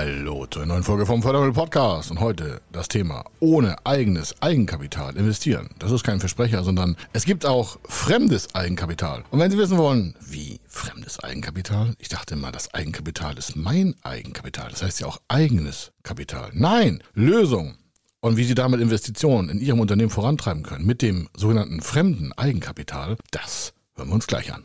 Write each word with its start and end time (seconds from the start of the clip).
Hallo 0.00 0.46
zur 0.46 0.64
neuen 0.64 0.82
Folge 0.82 1.04
vom 1.04 1.20
Fördermittel 1.20 1.52
Podcast 1.52 2.10
und 2.10 2.20
heute 2.20 2.62
das 2.72 2.88
Thema 2.88 3.22
ohne 3.38 3.76
eigenes 3.84 4.34
Eigenkapital 4.40 5.14
investieren. 5.14 5.68
Das 5.78 5.92
ist 5.92 6.04
kein 6.04 6.20
Versprecher, 6.20 6.64
sondern 6.64 6.96
es 7.12 7.26
gibt 7.26 7.44
auch 7.44 7.78
fremdes 7.84 8.54
Eigenkapital. 8.54 9.24
Und 9.30 9.40
wenn 9.40 9.50
Sie 9.50 9.58
wissen 9.58 9.76
wollen, 9.76 10.16
wie 10.26 10.58
fremdes 10.68 11.22
Eigenkapital? 11.22 11.92
Ich 11.98 12.08
dachte 12.08 12.32
immer, 12.32 12.50
das 12.50 12.72
Eigenkapital 12.72 13.36
ist 13.36 13.56
mein 13.56 13.94
Eigenkapital. 14.02 14.70
Das 14.70 14.82
heißt 14.82 15.00
ja 15.00 15.06
auch 15.06 15.20
eigenes 15.28 15.92
Kapital. 16.02 16.48
Nein, 16.54 17.02
Lösung. 17.12 17.76
Und 18.20 18.38
wie 18.38 18.44
Sie 18.44 18.54
damit 18.54 18.80
Investitionen 18.80 19.50
in 19.50 19.60
Ihrem 19.60 19.80
Unternehmen 19.80 20.08
vorantreiben 20.08 20.62
können 20.62 20.86
mit 20.86 21.02
dem 21.02 21.28
sogenannten 21.36 21.82
fremden 21.82 22.32
Eigenkapital, 22.32 23.18
das 23.32 23.74
hören 23.96 24.08
wir 24.08 24.14
uns 24.14 24.26
gleich 24.26 24.50
an. 24.50 24.64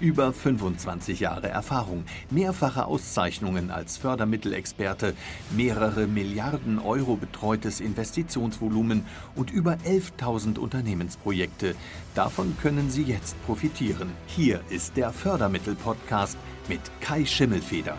Über 0.00 0.32
25 0.32 1.18
Jahre 1.18 1.48
Erfahrung, 1.48 2.04
mehrfache 2.30 2.86
Auszeichnungen 2.86 3.72
als 3.72 3.96
Fördermittelexperte, 3.96 5.14
mehrere 5.50 6.06
Milliarden 6.06 6.78
Euro 6.78 7.16
betreutes 7.16 7.80
Investitionsvolumen 7.80 9.04
und 9.34 9.50
über 9.50 9.72
11.000 9.84 10.58
Unternehmensprojekte. 10.58 11.74
Davon 12.14 12.56
können 12.62 12.90
Sie 12.90 13.02
jetzt 13.02 13.34
profitieren. 13.44 14.12
Hier 14.28 14.60
ist 14.70 14.96
der 14.96 15.12
Fördermittel-Podcast 15.12 16.38
mit 16.68 16.80
Kai 17.00 17.24
Schimmelfeder. 17.24 17.96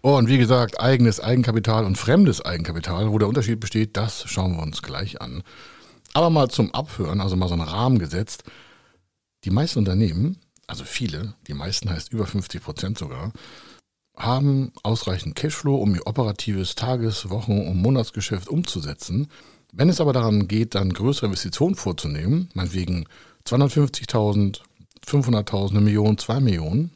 Und 0.00 0.28
wie 0.28 0.38
gesagt, 0.38 0.80
eigenes 0.80 1.20
Eigenkapital 1.20 1.84
und 1.84 1.96
fremdes 1.96 2.44
Eigenkapital, 2.44 3.12
wo 3.12 3.18
der 3.18 3.28
Unterschied 3.28 3.60
besteht, 3.60 3.96
das 3.96 4.24
schauen 4.26 4.56
wir 4.56 4.62
uns 4.62 4.82
gleich 4.82 5.20
an. 5.20 5.44
Aber 6.12 6.30
mal 6.30 6.48
zum 6.48 6.74
Abhören, 6.74 7.20
also 7.20 7.36
mal 7.36 7.48
so 7.48 7.54
einen 7.54 7.62
Rahmen 7.62 8.00
gesetzt. 8.00 8.42
Die 9.44 9.50
meisten 9.50 9.78
Unternehmen, 9.78 10.38
also 10.66 10.84
viele, 10.84 11.34
die 11.46 11.54
meisten 11.54 11.90
heißt 11.90 12.12
über 12.12 12.26
50 12.26 12.62
Prozent 12.62 12.98
sogar, 12.98 13.32
haben 14.16 14.72
ausreichend 14.82 15.34
Cashflow, 15.34 15.76
um 15.76 15.94
ihr 15.94 16.06
operatives 16.06 16.74
Tages-, 16.74 17.30
Wochen- 17.30 17.66
und 17.66 17.76
Monatsgeschäft 17.80 18.48
umzusetzen. 18.48 19.28
Wenn 19.72 19.88
es 19.88 20.00
aber 20.00 20.12
daran 20.12 20.46
geht, 20.46 20.74
dann 20.74 20.92
größere 20.92 21.26
Investitionen 21.26 21.74
vorzunehmen, 21.74 22.50
meinetwegen 22.54 23.06
250.000, 23.46 24.60
500.000, 25.06 25.70
eine 25.70 25.80
Million, 25.80 26.18
zwei 26.18 26.40
Millionen, 26.40 26.90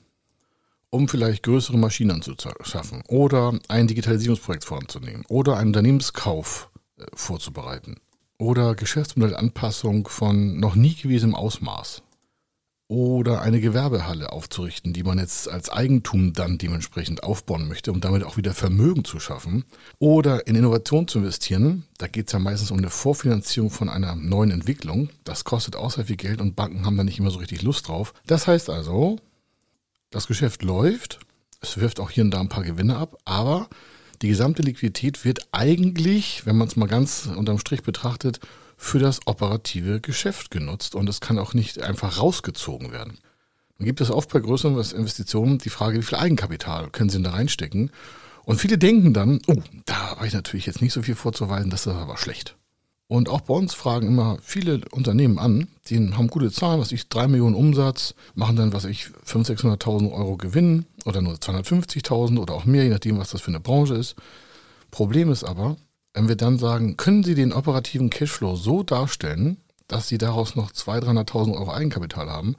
um 0.91 1.09
vielleicht 1.09 1.43
größere 1.43 1.79
Maschinen 1.79 2.11
anzuschaffen 2.11 3.03
oder 3.09 3.59
ein 3.69 3.89
Digitalisierungsprojekt 3.89 4.65
voranzunehmen 4.65 5.25
oder 5.29 5.57
einen 5.57 5.69
Unternehmenskauf 5.69 6.71
äh, 6.99 7.05
vorzubereiten 7.15 7.97
oder 8.39 8.75
Geschäftsmodellanpassung 8.75 10.07
von 10.07 10.61
noch 10.61 10.75
nie 10.75 10.95
gewesenem 10.95 11.35
Ausmaß 11.35 12.04
oder 12.87 13.41
eine 13.41 13.61
Gewerbehalle 13.61 14.31
aufzurichten, 14.31 14.93
die 14.93 15.03
man 15.03 15.19
jetzt 15.19 15.49
als 15.49 15.71
Eigentum 15.71 16.35
dann 16.35 16.59
dementsprechend 16.59 17.23
aufbauen 17.23 17.67
möchte, 17.67 17.91
um 17.91 18.01
damit 18.01 18.25
auch 18.25 18.37
wieder 18.37 18.53
Vermögen 18.53 19.05
zu 19.05 19.19
schaffen, 19.19 19.65
oder 19.99 20.47
in 20.47 20.55
Innovation 20.55 21.09
zu 21.09 21.19
investieren. 21.19 21.85
Da 21.97 22.09
geht 22.09 22.27
es 22.27 22.33
ja 22.33 22.39
meistens 22.39 22.71
um 22.71 22.79
eine 22.79 22.91
Vorfinanzierung 22.91 23.71
von 23.71 23.89
einer 23.89 24.15
neuen 24.17 24.51
Entwicklung. 24.51 25.09
Das 25.25 25.45
kostet 25.45 25.77
auch 25.77 25.93
sehr 25.93 26.05
viel 26.07 26.17
Geld 26.17 26.41
und 26.41 26.57
Banken 26.57 26.85
haben 26.85 26.97
da 26.97 27.05
nicht 27.05 27.19
immer 27.19 27.31
so 27.31 27.39
richtig 27.39 27.63
Lust 27.63 27.89
drauf. 27.89 28.13
Das 28.27 28.47
heißt 28.47 28.69
also, 28.69 29.17
das 30.11 30.27
Geschäft 30.27 30.63
läuft, 30.63 31.21
es 31.63 31.79
wirft 31.79 32.01
auch 32.01 32.11
hier 32.11 32.25
und 32.25 32.33
da 32.33 32.41
ein 32.41 32.51
paar 32.51 32.65
Gewinne 32.65 32.97
ab, 32.97 33.17
aber 33.25 33.69
die 34.21 34.29
gesamte 34.29 34.63
Liquidität 34.63 35.25
wird 35.25 35.49
eigentlich, 35.53 36.47
wenn 36.47 36.57
man 36.57 36.69
es 36.69 36.77
mal 36.77 36.87
ganz 36.87 37.29
unterm 37.35 37.59
Strich 37.59 37.83
betrachtet, 37.83 38.41
für 38.77 38.99
das 38.99 39.27
operative 39.27 40.01
Geschäft 40.01 40.51
genutzt 40.51 40.95
und 40.95 41.09
es 41.09 41.21
kann 41.21 41.39
auch 41.39 41.55
nicht 41.55 41.81
einfach 41.81 42.19
rausgezogen 42.19 42.93
werden. 42.93 43.19
Dann 43.79 43.87
gibt 43.87 44.01
es 44.01 44.11
oft 44.11 44.33
bei 44.33 44.41
größeren 44.41 44.77
Investitionen 44.77 45.59
die 45.59 45.71
Frage, 45.71 45.99
wie 45.99 46.03
viel 46.03 46.19
Eigenkapital 46.19 46.91
können 46.91 47.11
Sie 47.11 47.17
denn 47.17 47.25
da 47.25 47.31
reinstecken? 47.31 47.91
Und 48.45 48.61
viele 48.61 48.79
denken 48.79 49.15
dann, 49.15 49.41
oh, 49.47 49.63
da 49.87 50.17
habe 50.17 50.27
ich 50.27 50.35
natürlich 50.35 50.67
jetzt 50.67 50.83
nicht 50.83 50.93
so 50.93 51.03
viel 51.03 51.15
vorzuweisen, 51.15 51.71
das 51.71 51.87
ist 51.87 51.95
aber 51.95 52.17
schlecht. 52.17 52.57
Und 53.07 53.29
auch 53.29 53.43
bei 53.43 53.55
uns 53.55 53.75
fragen 53.75 54.07
immer 54.07 54.39
viele 54.43 54.81
Unternehmen 54.91 55.39
an, 55.39 55.69
die 55.89 55.97
haben 56.15 56.29
gute 56.29 56.51
Zahlen, 56.51 56.81
was 56.81 56.93
ich, 56.93 57.09
drei 57.09 57.29
Millionen 57.29 57.55
Umsatz, 57.55 58.15
machen 58.35 58.57
dann, 58.57 58.73
was 58.73 58.87
ich, 58.87 59.09
500.000, 59.27 59.79
600.000 59.79 60.13
Euro 60.13 60.37
Gewinn 60.37 60.87
oder 61.05 61.21
nur 61.21 61.35
250.000 61.35 62.39
oder 62.39 62.55
auch 62.55 62.65
mehr, 62.65 62.85
je 62.85 62.91
nachdem, 62.91 63.19
was 63.19 63.31
das 63.31 63.43
für 63.43 63.49
eine 63.49 63.61
Branche 63.61 63.95
ist. 63.95 64.15
Problem 64.91 65.31
ist 65.31 65.45
aber, 65.45 65.77
wenn 66.15 66.29
wir 66.29 66.37
dann 66.37 66.59
sagen, 66.59 66.97
können 66.97 67.25
Sie 67.25 67.35
den 67.35 67.53
operativen 67.53 68.09
Cashflow 68.09 68.57
so 68.57 68.83
darstellen, 68.83 69.59
dass 69.89 70.09
Sie 70.09 70.17
daraus 70.17 70.55
noch 70.55 70.71
200.000, 70.71 71.29
300.000 71.29 71.55
Euro 71.55 71.73
Eigenkapital 71.73 72.31
haben, 72.31 72.55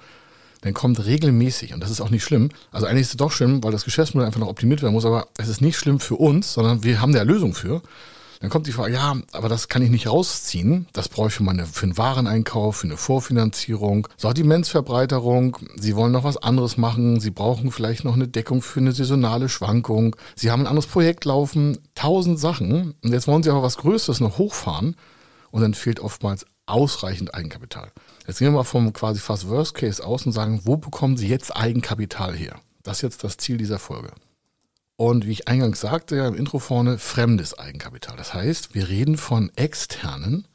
dann 0.61 0.73
kommt 0.73 1.05
regelmäßig, 1.05 1.73
und 1.73 1.81
das 1.81 1.89
ist 1.89 2.01
auch 2.01 2.09
nicht 2.09 2.23
schlimm, 2.23 2.49
also 2.71 2.85
eigentlich 2.85 3.03
ist 3.03 3.11
es 3.11 3.17
doch 3.17 3.31
schlimm, 3.31 3.63
weil 3.63 3.71
das 3.71 3.85
Geschäftsmodell 3.85 4.27
einfach 4.27 4.39
noch 4.39 4.47
optimiert 4.47 4.81
werden 4.81 4.93
muss, 4.93 5.05
aber 5.05 5.27
es 5.37 5.47
ist 5.47 5.61
nicht 5.61 5.77
schlimm 5.77 5.99
für 5.99 6.15
uns, 6.15 6.53
sondern 6.53 6.83
wir 6.83 7.01
haben 7.01 7.13
da 7.13 7.21
Lösung 7.23 7.53
für. 7.53 7.81
Dann 8.39 8.49
kommt 8.49 8.67
die 8.67 8.71
Frage, 8.71 8.93
ja, 8.93 9.15
aber 9.31 9.49
das 9.49 9.67
kann 9.67 9.81
ich 9.81 9.89
nicht 9.89 10.07
rausziehen. 10.07 10.87
Das 10.93 11.09
brauche 11.09 11.27
ich 11.27 11.33
für, 11.33 11.43
meine, 11.43 11.65
für 11.65 11.83
einen 11.83 11.97
Wareneinkauf, 11.97 12.77
für 12.77 12.87
eine 12.87 12.97
Vorfinanzierung, 12.97 14.07
Sortimentsverbreiterung. 14.17 15.57
Sie 15.75 15.95
wollen 15.95 16.11
noch 16.11 16.23
was 16.23 16.37
anderes 16.37 16.77
machen. 16.77 17.19
Sie 17.19 17.31
brauchen 17.31 17.71
vielleicht 17.71 18.03
noch 18.03 18.15
eine 18.15 18.27
Deckung 18.27 18.61
für 18.61 18.79
eine 18.79 18.91
saisonale 18.91 19.49
Schwankung. 19.49 20.15
Sie 20.35 20.51
haben 20.51 20.61
ein 20.61 20.67
anderes 20.67 20.87
Projekt 20.87 21.25
laufen. 21.25 21.77
Tausend 21.95 22.39
Sachen. 22.39 22.95
Und 23.03 23.13
jetzt 23.13 23.27
wollen 23.27 23.43
Sie 23.43 23.49
aber 23.49 23.63
was 23.63 23.77
Größeres 23.77 24.19
noch 24.19 24.37
hochfahren. 24.37 24.95
Und 25.51 25.61
dann 25.61 25.73
fehlt 25.73 25.99
oftmals 25.99 26.45
ausreichend 26.65 27.33
Eigenkapital. 27.33 27.91
Jetzt 28.27 28.39
gehen 28.39 28.47
wir 28.47 28.57
mal 28.57 28.63
vom 28.63 28.91
quasi 28.91 29.19
fast 29.19 29.47
Worst 29.47 29.75
Case 29.75 30.05
aus 30.05 30.25
und 30.25 30.31
sagen, 30.31 30.61
wo 30.63 30.77
bekommen 30.77 31.17
Sie 31.17 31.27
jetzt 31.27 31.55
Eigenkapital 31.55 32.35
her? 32.35 32.59
Das 32.83 32.97
ist 32.97 33.01
jetzt 33.03 33.23
das 33.23 33.37
Ziel 33.37 33.57
dieser 33.57 33.79
Folge. 33.79 34.11
Und 34.97 35.25
wie 35.25 35.31
ich 35.31 35.47
eingangs 35.47 35.81
sagte, 35.81 36.15
ja 36.15 36.27
im 36.27 36.35
Intro 36.35 36.59
vorne, 36.59 36.97
fremdes 36.97 37.57
Eigenkapital. 37.59 38.15
Das 38.15 38.33
heißt, 38.33 38.73
wir 38.73 38.87
reden 38.87 39.17
von 39.17 39.51
externen, 39.55 40.47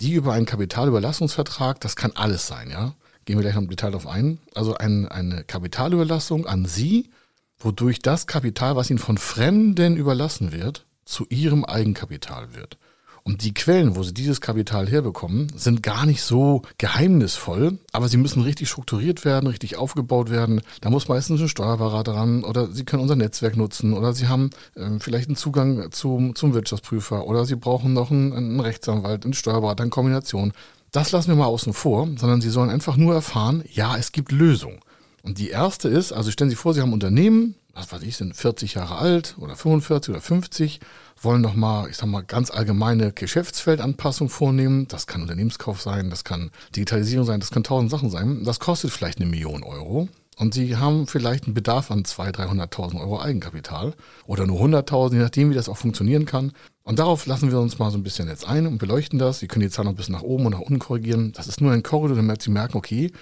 die 0.00 0.12
über 0.12 0.32
einen 0.32 0.46
Kapitalüberlassungsvertrag, 0.46 1.80
das 1.80 1.96
kann 1.96 2.12
alles 2.14 2.46
sein, 2.46 2.70
ja. 2.70 2.94
Gehen 3.24 3.38
wir 3.38 3.42
gleich 3.42 3.54
noch 3.54 3.62
im 3.62 3.68
Detail 3.68 3.90
darauf 3.90 4.06
ein. 4.06 4.38
Also 4.54 4.76
ein, 4.76 5.08
eine 5.08 5.42
Kapitalüberlassung 5.44 6.46
an 6.46 6.64
Sie, 6.64 7.10
wodurch 7.58 8.00
das 8.00 8.26
Kapital, 8.26 8.76
was 8.76 8.90
Ihnen 8.90 8.98
von 8.98 9.18
Fremden 9.18 9.96
überlassen 9.96 10.52
wird, 10.52 10.86
zu 11.04 11.26
Ihrem 11.28 11.64
Eigenkapital 11.64 12.54
wird. 12.54 12.78
Und 13.26 13.42
die 13.42 13.54
Quellen, 13.54 13.96
wo 13.96 14.04
sie 14.04 14.14
dieses 14.14 14.40
Kapital 14.40 14.86
herbekommen, 14.86 15.50
sind 15.56 15.82
gar 15.82 16.06
nicht 16.06 16.22
so 16.22 16.62
geheimnisvoll, 16.78 17.76
aber 17.90 18.08
sie 18.08 18.18
müssen 18.18 18.40
richtig 18.40 18.68
strukturiert 18.68 19.24
werden, 19.24 19.48
richtig 19.48 19.74
aufgebaut 19.74 20.30
werden. 20.30 20.60
Da 20.80 20.90
muss 20.90 21.08
meistens 21.08 21.40
ein 21.40 21.48
Steuerberater 21.48 22.14
ran 22.14 22.44
oder 22.44 22.68
sie 22.70 22.84
können 22.84 23.02
unser 23.02 23.16
Netzwerk 23.16 23.56
nutzen 23.56 23.94
oder 23.94 24.12
sie 24.12 24.28
haben 24.28 24.50
äh, 24.76 25.00
vielleicht 25.00 25.26
einen 25.26 25.34
Zugang 25.34 25.90
zum, 25.90 26.36
zum 26.36 26.54
Wirtschaftsprüfer 26.54 27.26
oder 27.26 27.46
sie 27.46 27.56
brauchen 27.56 27.94
noch 27.94 28.12
einen, 28.12 28.32
einen 28.32 28.60
Rechtsanwalt, 28.60 29.24
einen 29.24 29.34
Steuerberater 29.34 29.82
in 29.82 29.90
Kombination. 29.90 30.52
Das 30.92 31.10
lassen 31.10 31.26
wir 31.26 31.34
mal 31.34 31.46
außen 31.46 31.72
vor, 31.72 32.08
sondern 32.16 32.40
sie 32.40 32.50
sollen 32.50 32.70
einfach 32.70 32.96
nur 32.96 33.12
erfahren, 33.12 33.64
ja, 33.72 33.96
es 33.96 34.12
gibt 34.12 34.30
Lösungen. 34.30 34.78
Und 35.24 35.38
die 35.38 35.48
erste 35.48 35.88
ist, 35.88 36.12
also 36.12 36.30
stellen 36.30 36.50
Sie 36.50 36.54
vor, 36.54 36.74
Sie 36.74 36.80
haben 36.80 36.90
ein 36.90 36.94
Unternehmen, 36.94 37.56
was 37.74 37.90
weiß 37.90 38.02
ich, 38.02 38.16
sind 38.16 38.36
40 38.36 38.74
Jahre 38.74 38.98
alt 38.98 39.34
oder 39.40 39.56
45 39.56 40.10
oder 40.10 40.20
50 40.20 40.78
wollen 41.20 41.40
nochmal, 41.40 41.88
ich 41.90 41.96
sag 41.96 42.08
mal, 42.08 42.22
ganz 42.22 42.50
allgemeine 42.50 43.12
Geschäftsfeldanpassung 43.12 44.28
vornehmen. 44.28 44.86
Das 44.88 45.06
kann 45.06 45.22
Unternehmenskauf 45.22 45.80
sein, 45.80 46.10
das 46.10 46.24
kann 46.24 46.50
Digitalisierung 46.74 47.26
sein, 47.26 47.40
das 47.40 47.50
kann 47.50 47.64
tausend 47.64 47.90
Sachen 47.90 48.10
sein. 48.10 48.44
Das 48.44 48.60
kostet 48.60 48.90
vielleicht 48.90 49.18
eine 49.18 49.28
Million 49.28 49.62
Euro. 49.62 50.08
Und 50.38 50.52
Sie 50.52 50.76
haben 50.76 51.06
vielleicht 51.06 51.44
einen 51.44 51.54
Bedarf 51.54 51.90
an 51.90 52.02
200.000, 52.02 52.70
300.000 52.70 53.00
Euro 53.00 53.20
Eigenkapital 53.20 53.94
oder 54.26 54.46
nur 54.46 54.60
100.000, 54.60 55.14
je 55.14 55.18
nachdem, 55.20 55.50
wie 55.50 55.54
das 55.54 55.70
auch 55.70 55.78
funktionieren 55.78 56.26
kann. 56.26 56.52
Und 56.84 56.98
darauf 56.98 57.24
lassen 57.24 57.50
wir 57.50 57.58
uns 57.58 57.78
mal 57.78 57.90
so 57.90 57.96
ein 57.96 58.02
bisschen 58.02 58.28
jetzt 58.28 58.46
ein 58.46 58.66
und 58.66 58.76
beleuchten 58.76 59.18
das. 59.18 59.38
Sie 59.38 59.48
können 59.48 59.62
die 59.62 59.70
Zahl 59.70 59.86
noch 59.86 59.92
ein 59.92 59.96
bisschen 59.96 60.14
nach 60.14 60.22
oben 60.22 60.44
und 60.44 60.52
nach 60.52 60.60
unten 60.60 60.78
korrigieren. 60.78 61.32
Das 61.32 61.48
ist 61.48 61.62
nur 61.62 61.72
ein 61.72 61.82
Korridor, 61.82 62.16
damit 62.16 62.42
Sie 62.42 62.50
merken, 62.50 62.76
okay, 62.76 63.12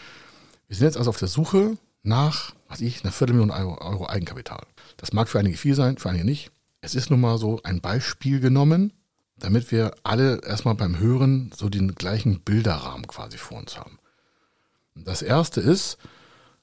wir 0.67 0.77
sind 0.77 0.87
jetzt 0.87 0.97
also 0.97 1.11
auf 1.11 1.19
der 1.19 1.29
Suche 1.29 1.79
nach, 2.03 2.53
was 2.69 2.81
ich, 2.81 3.05
einer 3.05 3.13
Viertelmillion 3.13 3.53
Euro 3.53 4.09
Eigenkapital. 4.09 4.67
Das 4.97 5.13
mag 5.13 5.29
für 5.29 5.39
einige 5.39 5.57
viel 5.57 5.77
sein, 5.77 5.99
für 5.99 6.11
einige 6.11 6.25
nicht. 6.25 6.51
Es 6.85 6.95
ist 6.95 7.09
nun 7.09 7.23
mal 7.23 7.39
so 7.39 7.61
ein 7.65 7.81
Beispiel 7.81 8.41
genommen, 8.41 8.93
damit 9.39 9.73
wir 9.73 9.95
alle 10.03 10.43
erstmal 10.45 10.75
beim 10.75 10.99
Hören 10.99 11.51
so 11.57 11.71
den 11.71 11.95
gleichen 11.95 12.41
Bilderrahmen 12.41 13.07
quasi 13.07 13.39
vor 13.39 13.57
uns 13.57 13.79
haben. 13.79 13.99
Das 14.95 15.23
erste 15.23 15.63
ist, 15.63 15.97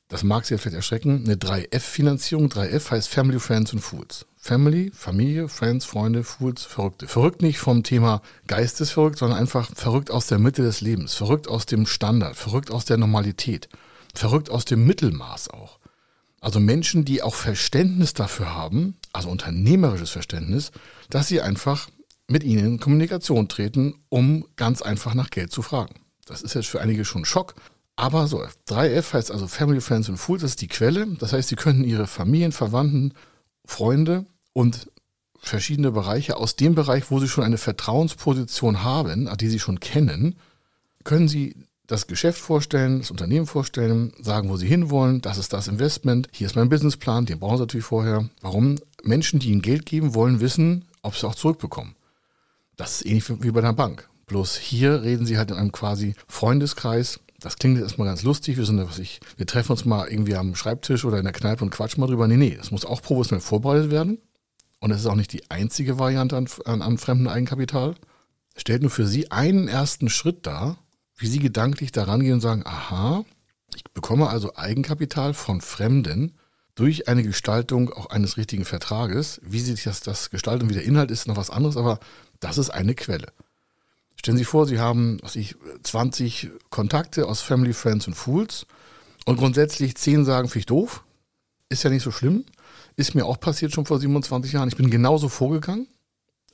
das 0.09 0.21
mag 0.23 0.45
Sie 0.45 0.53
jetzt 0.53 0.61
vielleicht 0.61 0.75
erschrecken, 0.75 1.23
eine 1.25 1.37
3F-Finanzierung. 1.37 2.49
3F 2.49 2.91
heißt 2.91 3.09
Family, 3.09 3.39
Friends 3.39 3.73
und 3.73 3.79
Fools. 3.79 4.27
Family, 4.37 4.91
Familie, 4.93 5.49
Friends, 5.49 5.85
Freunde, 5.85 6.23
Fools, 6.23 6.65
Verrückte. 6.65 7.07
Verrückt 7.07 7.41
nicht 7.41 7.57
vom 7.57 7.81
Thema 7.81 8.21
geistesverrückt, 8.45 9.17
sondern 9.17 9.39
einfach 9.39 9.71
verrückt 9.73 10.11
aus 10.11 10.27
der 10.27 10.37
Mitte 10.37 10.61
des 10.61 10.81
Lebens, 10.81 11.15
verrückt 11.15 11.47
aus 11.47 11.65
dem 11.65 11.87
Standard, 11.87 12.35
verrückt 12.35 12.69
aus 12.69 12.85
der 12.85 12.97
Normalität, 12.97 13.69
verrückt 14.13 14.51
aus 14.51 14.65
dem 14.65 14.85
Mittelmaß 14.85 15.49
auch. 15.49 15.80
Also 16.41 16.59
Menschen, 16.59 17.05
die 17.05 17.21
auch 17.21 17.35
Verständnis 17.35 18.13
dafür 18.13 18.53
haben, 18.53 18.95
also 19.13 19.29
unternehmerisches 19.29 20.09
Verständnis, 20.09 20.71
dass 21.09 21.27
sie 21.27 21.39
einfach 21.39 21.87
mit 22.27 22.43
ihnen 22.43 22.65
in 22.65 22.79
Kommunikation 22.79 23.47
treten, 23.47 23.93
um 24.09 24.45
ganz 24.55 24.81
einfach 24.81 25.13
nach 25.13 25.29
Geld 25.29 25.51
zu 25.51 25.61
fragen. 25.61 25.95
Das 26.25 26.41
ist 26.41 26.55
jetzt 26.55 26.67
für 26.67 26.81
einige 26.81 27.05
schon 27.05 27.25
Schock. 27.25 27.53
Aber 27.95 28.27
so, 28.27 28.43
3F 28.69 29.13
heißt 29.13 29.31
also 29.31 29.47
Family, 29.47 29.81
Friends 29.81 30.09
and 30.09 30.19
Fools, 30.19 30.41
das 30.41 30.51
ist 30.51 30.61
die 30.61 30.67
Quelle. 30.67 31.05
Das 31.19 31.33
heißt, 31.33 31.49
sie 31.49 31.55
können 31.55 31.83
ihre 31.83 32.07
Familien, 32.07 32.51
Verwandten, 32.51 33.13
Freunde 33.65 34.25
und 34.53 34.89
verschiedene 35.37 35.91
Bereiche 35.91 36.37
aus 36.37 36.55
dem 36.55 36.73
Bereich, 36.73 37.11
wo 37.11 37.19
sie 37.19 37.27
schon 37.27 37.43
eine 37.43 37.57
Vertrauensposition 37.57 38.83
haben, 38.83 39.29
die 39.37 39.49
sie 39.49 39.59
schon 39.59 39.79
kennen, 39.79 40.35
können 41.03 41.27
sie 41.27 41.55
das 41.91 42.07
Geschäft 42.07 42.39
vorstellen, 42.39 42.99
das 42.99 43.11
Unternehmen 43.11 43.45
vorstellen, 43.45 44.13
sagen, 44.19 44.49
wo 44.49 44.57
sie 44.57 44.67
hinwollen, 44.67 45.21
das 45.21 45.37
ist 45.37 45.51
das 45.53 45.67
Investment, 45.67 46.29
hier 46.31 46.47
ist 46.47 46.55
mein 46.55 46.69
Businessplan, 46.69 47.25
den 47.25 47.39
brauchen 47.39 47.57
sie 47.57 47.63
natürlich 47.63 47.85
vorher. 47.85 48.29
Warum? 48.41 48.77
Menschen, 49.03 49.39
die 49.39 49.49
ihnen 49.49 49.61
Geld 49.61 49.85
geben, 49.85 50.15
wollen 50.15 50.39
wissen, 50.39 50.85
ob 51.01 51.15
sie 51.15 51.27
auch 51.27 51.35
zurückbekommen. 51.35 51.95
Das 52.77 52.95
ist 52.95 53.05
ähnlich 53.05 53.25
wie 53.43 53.51
bei 53.51 53.61
der 53.61 53.73
Bank. 53.73 54.09
Bloß 54.27 54.55
hier 54.55 55.03
reden 55.03 55.25
sie 55.25 55.37
halt 55.37 55.51
in 55.51 55.57
einem 55.57 55.71
quasi 55.71 56.15
Freundeskreis. 56.27 57.19
Das 57.39 57.57
klingt 57.57 57.75
jetzt 57.75 57.87
erstmal 57.87 58.07
ganz 58.07 58.23
lustig. 58.23 58.57
Wir 58.57 58.65
sind, 58.65 58.79
was 58.87 58.99
ich, 58.99 59.19
wir 59.35 59.45
treffen 59.45 59.73
uns 59.73 59.83
mal 59.83 60.07
irgendwie 60.07 60.35
am 60.35 60.55
Schreibtisch 60.55 61.03
oder 61.03 61.17
in 61.17 61.25
der 61.25 61.33
Kneipe 61.33 61.63
und 61.63 61.71
quatschen 61.71 61.99
mal 61.99 62.07
drüber. 62.07 62.27
Nee, 62.27 62.37
nee, 62.37 62.55
das 62.55 62.71
muss 62.71 62.85
auch 62.85 63.01
professionell 63.01 63.41
vorbereitet 63.41 63.91
werden. 63.91 64.19
Und 64.79 64.91
es 64.91 65.01
ist 65.01 65.07
auch 65.07 65.15
nicht 65.15 65.33
die 65.33 65.51
einzige 65.51 65.99
Variante 65.99 66.37
an, 66.37 66.47
an, 66.65 66.81
an 66.81 66.97
fremden 66.97 67.27
Eigenkapital. 67.27 67.95
Stellt 68.55 68.81
nur 68.81 68.91
für 68.91 69.05
Sie 69.05 69.31
einen 69.31 69.67
ersten 69.67 70.09
Schritt 70.09 70.47
dar, 70.47 70.77
wie 71.21 71.27
Sie 71.27 71.39
gedanklich 71.39 71.91
daran 71.91 72.21
gehen 72.21 72.33
und 72.33 72.41
sagen, 72.41 72.63
aha, 72.65 73.23
ich 73.75 73.83
bekomme 73.93 74.29
also 74.29 74.55
Eigenkapital 74.55 75.33
von 75.33 75.61
Fremden 75.61 76.33
durch 76.75 77.07
eine 77.07 77.23
Gestaltung 77.23 77.91
auch 77.93 78.07
eines 78.07 78.37
richtigen 78.37 78.65
Vertrages. 78.65 79.39
Wie 79.43 79.59
sich 79.59 79.83
das, 79.83 80.01
das 80.01 80.29
gestaltet 80.29 80.63
und 80.63 80.69
wie 80.69 80.73
der 80.73 80.83
Inhalt 80.83 81.11
ist, 81.11 81.27
noch 81.27 81.37
was 81.37 81.49
anderes, 81.49 81.77
aber 81.77 81.99
das 82.39 82.57
ist 82.57 82.69
eine 82.69 82.95
Quelle. 82.95 83.27
Stellen 84.19 84.37
Sie 84.37 84.45
vor, 84.45 84.67
Sie 84.67 84.79
haben, 84.79 85.19
was 85.21 85.35
ich, 85.35 85.55
20 85.83 86.49
Kontakte 86.69 87.27
aus 87.27 87.41
Family, 87.41 87.73
Friends 87.73 88.07
und 88.07 88.13
Fools 88.13 88.65
und 89.25 89.37
grundsätzlich 89.37 89.95
10 89.95 90.25
sagen, 90.25 90.47
finde 90.47 90.59
ich 90.59 90.65
doof. 90.65 91.03
Ist 91.69 91.83
ja 91.83 91.89
nicht 91.89 92.03
so 92.03 92.11
schlimm. 92.11 92.45
Ist 92.95 93.15
mir 93.15 93.25
auch 93.25 93.39
passiert 93.39 93.73
schon 93.73 93.85
vor 93.85 93.99
27 93.99 94.53
Jahren. 94.53 94.67
Ich 94.67 94.75
bin 94.75 94.89
genauso 94.89 95.29
vorgegangen. 95.29 95.87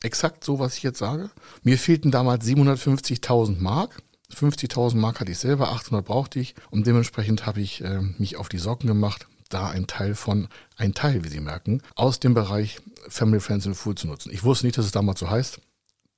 Exakt 0.02 0.44
so, 0.44 0.60
was 0.60 0.78
ich 0.78 0.84
jetzt 0.84 1.00
sage. 1.00 1.32
Mir 1.64 1.78
fehlten 1.78 2.12
damals 2.12 2.46
750.000 2.46 3.60
Mark. 3.60 4.02
50.000 4.34 4.98
Mark 4.98 5.20
hatte 5.20 5.32
ich 5.32 5.40
selber, 5.40 5.72
800 5.72 6.06
brauchte 6.06 6.40
ich 6.40 6.56
und 6.70 6.86
dementsprechend 6.86 7.46
habe 7.46 7.62
ich 7.62 7.84
äh, 7.84 8.02
mich 8.18 8.38
auf 8.38 8.50
die 8.50 8.58
Socken 8.58 8.88
gemacht, 8.88 9.28
da 9.50 9.70
ein 9.70 9.88
Teil 9.88 10.16
von, 10.16 10.48
ein 10.76 10.94
Teil, 10.94 11.24
wie 11.24 11.30
Sie 11.30 11.40
merken, 11.40 11.82
aus 11.96 12.20
dem 12.20 12.34
Bereich 12.34 12.80
Family, 13.08 13.40
Friends 13.40 13.66
and 13.66 13.78
Food 13.78 14.00
zu 14.00 14.08
nutzen. 14.08 14.32
Ich 14.32 14.44
wusste 14.44 14.66
nicht, 14.66 14.78
dass 14.78 14.86
es 14.86 14.92
damals 14.92 15.20
so 15.20 15.30
heißt. 15.30 15.62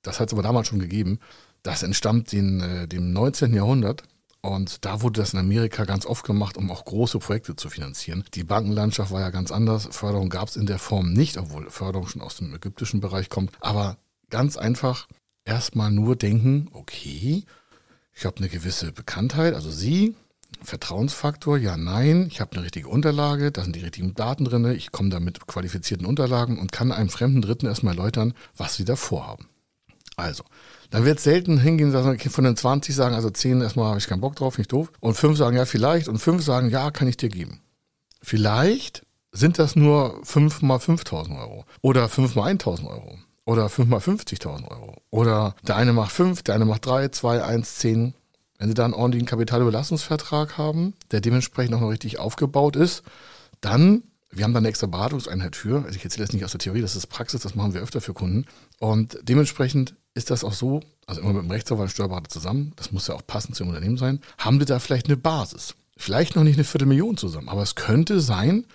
Das 0.02 0.18
hat 0.18 0.28
es 0.28 0.32
aber 0.32 0.42
damals 0.42 0.68
schon 0.68 0.78
gegeben. 0.80 1.20
Das 1.62 1.82
entstammt 1.82 2.32
den, 2.32 2.60
äh, 2.60 2.88
dem 2.88 3.12
19. 3.12 3.54
Jahrhundert. 3.54 4.02
Und 4.42 4.86
da 4.86 5.02
wurde 5.02 5.20
das 5.20 5.34
in 5.34 5.38
Amerika 5.38 5.84
ganz 5.84 6.06
oft 6.06 6.24
gemacht, 6.24 6.56
um 6.56 6.70
auch 6.70 6.86
große 6.86 7.18
Projekte 7.18 7.56
zu 7.56 7.68
finanzieren. 7.68 8.24
Die 8.32 8.44
Bankenlandschaft 8.44 9.10
war 9.12 9.20
ja 9.20 9.28
ganz 9.28 9.52
anders. 9.52 9.88
Förderung 9.90 10.30
gab 10.30 10.48
es 10.48 10.56
in 10.56 10.64
der 10.64 10.78
Form 10.78 11.12
nicht, 11.12 11.36
obwohl 11.36 11.70
Förderung 11.70 12.08
schon 12.08 12.22
aus 12.22 12.36
dem 12.36 12.54
ägyptischen 12.54 13.00
Bereich 13.00 13.28
kommt. 13.28 13.52
Aber 13.60 13.98
ganz 14.30 14.56
einfach 14.56 15.08
erstmal 15.44 15.90
nur 15.90 16.16
denken, 16.16 16.70
okay, 16.72 17.44
ich 18.20 18.26
habe 18.26 18.36
eine 18.36 18.50
gewisse 18.50 18.92
Bekanntheit, 18.92 19.54
also 19.54 19.70
Sie, 19.70 20.14
Vertrauensfaktor, 20.62 21.56
ja, 21.56 21.78
nein, 21.78 22.28
ich 22.30 22.42
habe 22.42 22.52
eine 22.52 22.64
richtige 22.64 22.86
Unterlage, 22.86 23.50
da 23.50 23.62
sind 23.62 23.74
die 23.74 23.80
richtigen 23.80 24.12
Daten 24.12 24.44
drin, 24.44 24.66
ich 24.66 24.92
komme 24.92 25.08
da 25.08 25.20
mit 25.20 25.46
qualifizierten 25.46 26.06
Unterlagen 26.06 26.58
und 26.58 26.70
kann 26.70 26.92
einem 26.92 27.08
fremden 27.08 27.40
Dritten 27.40 27.64
erstmal 27.64 27.96
erläutern, 27.96 28.34
was 28.54 28.74
Sie 28.74 28.84
da 28.84 28.94
vorhaben. 28.94 29.46
Also, 30.16 30.44
dann 30.90 31.06
wird 31.06 31.18
selten 31.18 31.56
hingehen, 31.58 31.92
dass 31.92 32.04
von 32.30 32.44
den 32.44 32.58
20 32.58 32.94
sagen, 32.94 33.14
also 33.14 33.30
10 33.30 33.62
erstmal 33.62 33.86
habe 33.86 33.98
ich 33.98 34.06
keinen 34.06 34.20
Bock 34.20 34.36
drauf, 34.36 34.58
nicht 34.58 34.70
doof. 34.70 34.92
Und 35.00 35.14
5 35.14 35.38
sagen, 35.38 35.56
ja, 35.56 35.64
vielleicht. 35.64 36.06
Und 36.06 36.18
5 36.18 36.44
sagen, 36.44 36.68
ja, 36.68 36.90
kann 36.90 37.08
ich 37.08 37.16
dir 37.16 37.30
geben. 37.30 37.62
Vielleicht 38.20 39.06
sind 39.32 39.58
das 39.58 39.76
nur 39.76 40.20
5 40.24 40.60
mal 40.60 40.78
5000 40.78 41.38
Euro. 41.38 41.64
Oder 41.80 42.10
5 42.10 42.34
mal 42.34 42.50
1000 42.50 42.86
Euro. 42.86 43.18
Oder 43.44 43.68
5 43.68 43.88
mal 43.88 44.00
50.000 44.00 44.68
Euro. 44.68 44.96
Oder 45.10 45.54
der 45.66 45.76
eine 45.76 45.92
macht 45.92 46.12
5, 46.12 46.42
der 46.42 46.54
eine 46.54 46.64
macht 46.64 46.86
3, 46.86 47.08
2, 47.08 47.42
1, 47.42 47.76
10. 47.76 48.14
Wenn 48.58 48.68
Sie 48.68 48.74
da 48.74 48.84
einen 48.84 48.94
ordentlichen 48.94 49.26
Kapitalüberlassungsvertrag 49.26 50.58
haben, 50.58 50.94
der 51.10 51.20
dementsprechend 51.20 51.74
auch 51.74 51.80
noch 51.80 51.90
richtig 51.90 52.18
aufgebaut 52.18 52.76
ist, 52.76 53.02
dann, 53.60 54.02
wir 54.30 54.44
haben 54.44 54.52
da 54.52 54.58
eine 54.58 54.68
extra 54.68 54.86
Beratungseinheit 54.86 55.56
für, 55.56 55.84
also 55.84 55.96
ich 55.96 56.04
erzähle 56.04 56.26
das 56.26 56.34
nicht 56.34 56.44
aus 56.44 56.52
der 56.52 56.60
Theorie, 56.60 56.82
das 56.82 56.94
ist 56.94 57.06
Praxis, 57.06 57.40
das 57.40 57.54
machen 57.54 57.74
wir 57.74 57.80
öfter 57.80 58.00
für 58.00 58.12
Kunden. 58.12 58.46
Und 58.78 59.18
dementsprechend 59.22 59.94
ist 60.14 60.30
das 60.30 60.44
auch 60.44 60.52
so, 60.52 60.80
also 61.06 61.22
immer 61.22 61.32
mit 61.32 61.42
dem 61.44 61.50
Rechtsanwalt 61.50 61.88
und 61.88 61.92
Steuerberater 61.92 62.28
zusammen, 62.28 62.72
das 62.76 62.92
muss 62.92 63.06
ja 63.06 63.14
auch 63.14 63.26
passend 63.26 63.56
zum 63.56 63.68
Unternehmen 63.68 63.96
sein, 63.96 64.20
haben 64.38 64.60
Sie 64.60 64.66
da 64.66 64.78
vielleicht 64.78 65.06
eine 65.06 65.16
Basis. 65.16 65.74
Vielleicht 65.96 66.36
noch 66.36 66.44
nicht 66.44 66.56
eine 66.56 66.64
Viertelmillion 66.64 67.16
zusammen, 67.16 67.48
aber 67.48 67.62
es 67.62 67.74
könnte 67.74 68.20
sein, 68.20 68.66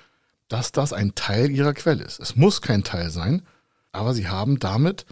dass 0.47 0.71
das 0.71 0.93
ein 0.93 1.15
Teil 1.15 1.49
Ihrer 1.49 1.73
Quelle 1.73 2.03
ist. 2.03 2.19
Es 2.19 2.35
muss 2.35 2.61
kein 2.61 2.83
Teil 2.83 3.09
sein, 3.09 3.41
aber 3.95 4.13
sie 4.13 4.27
haben 4.27 4.59
damit, 4.59 5.05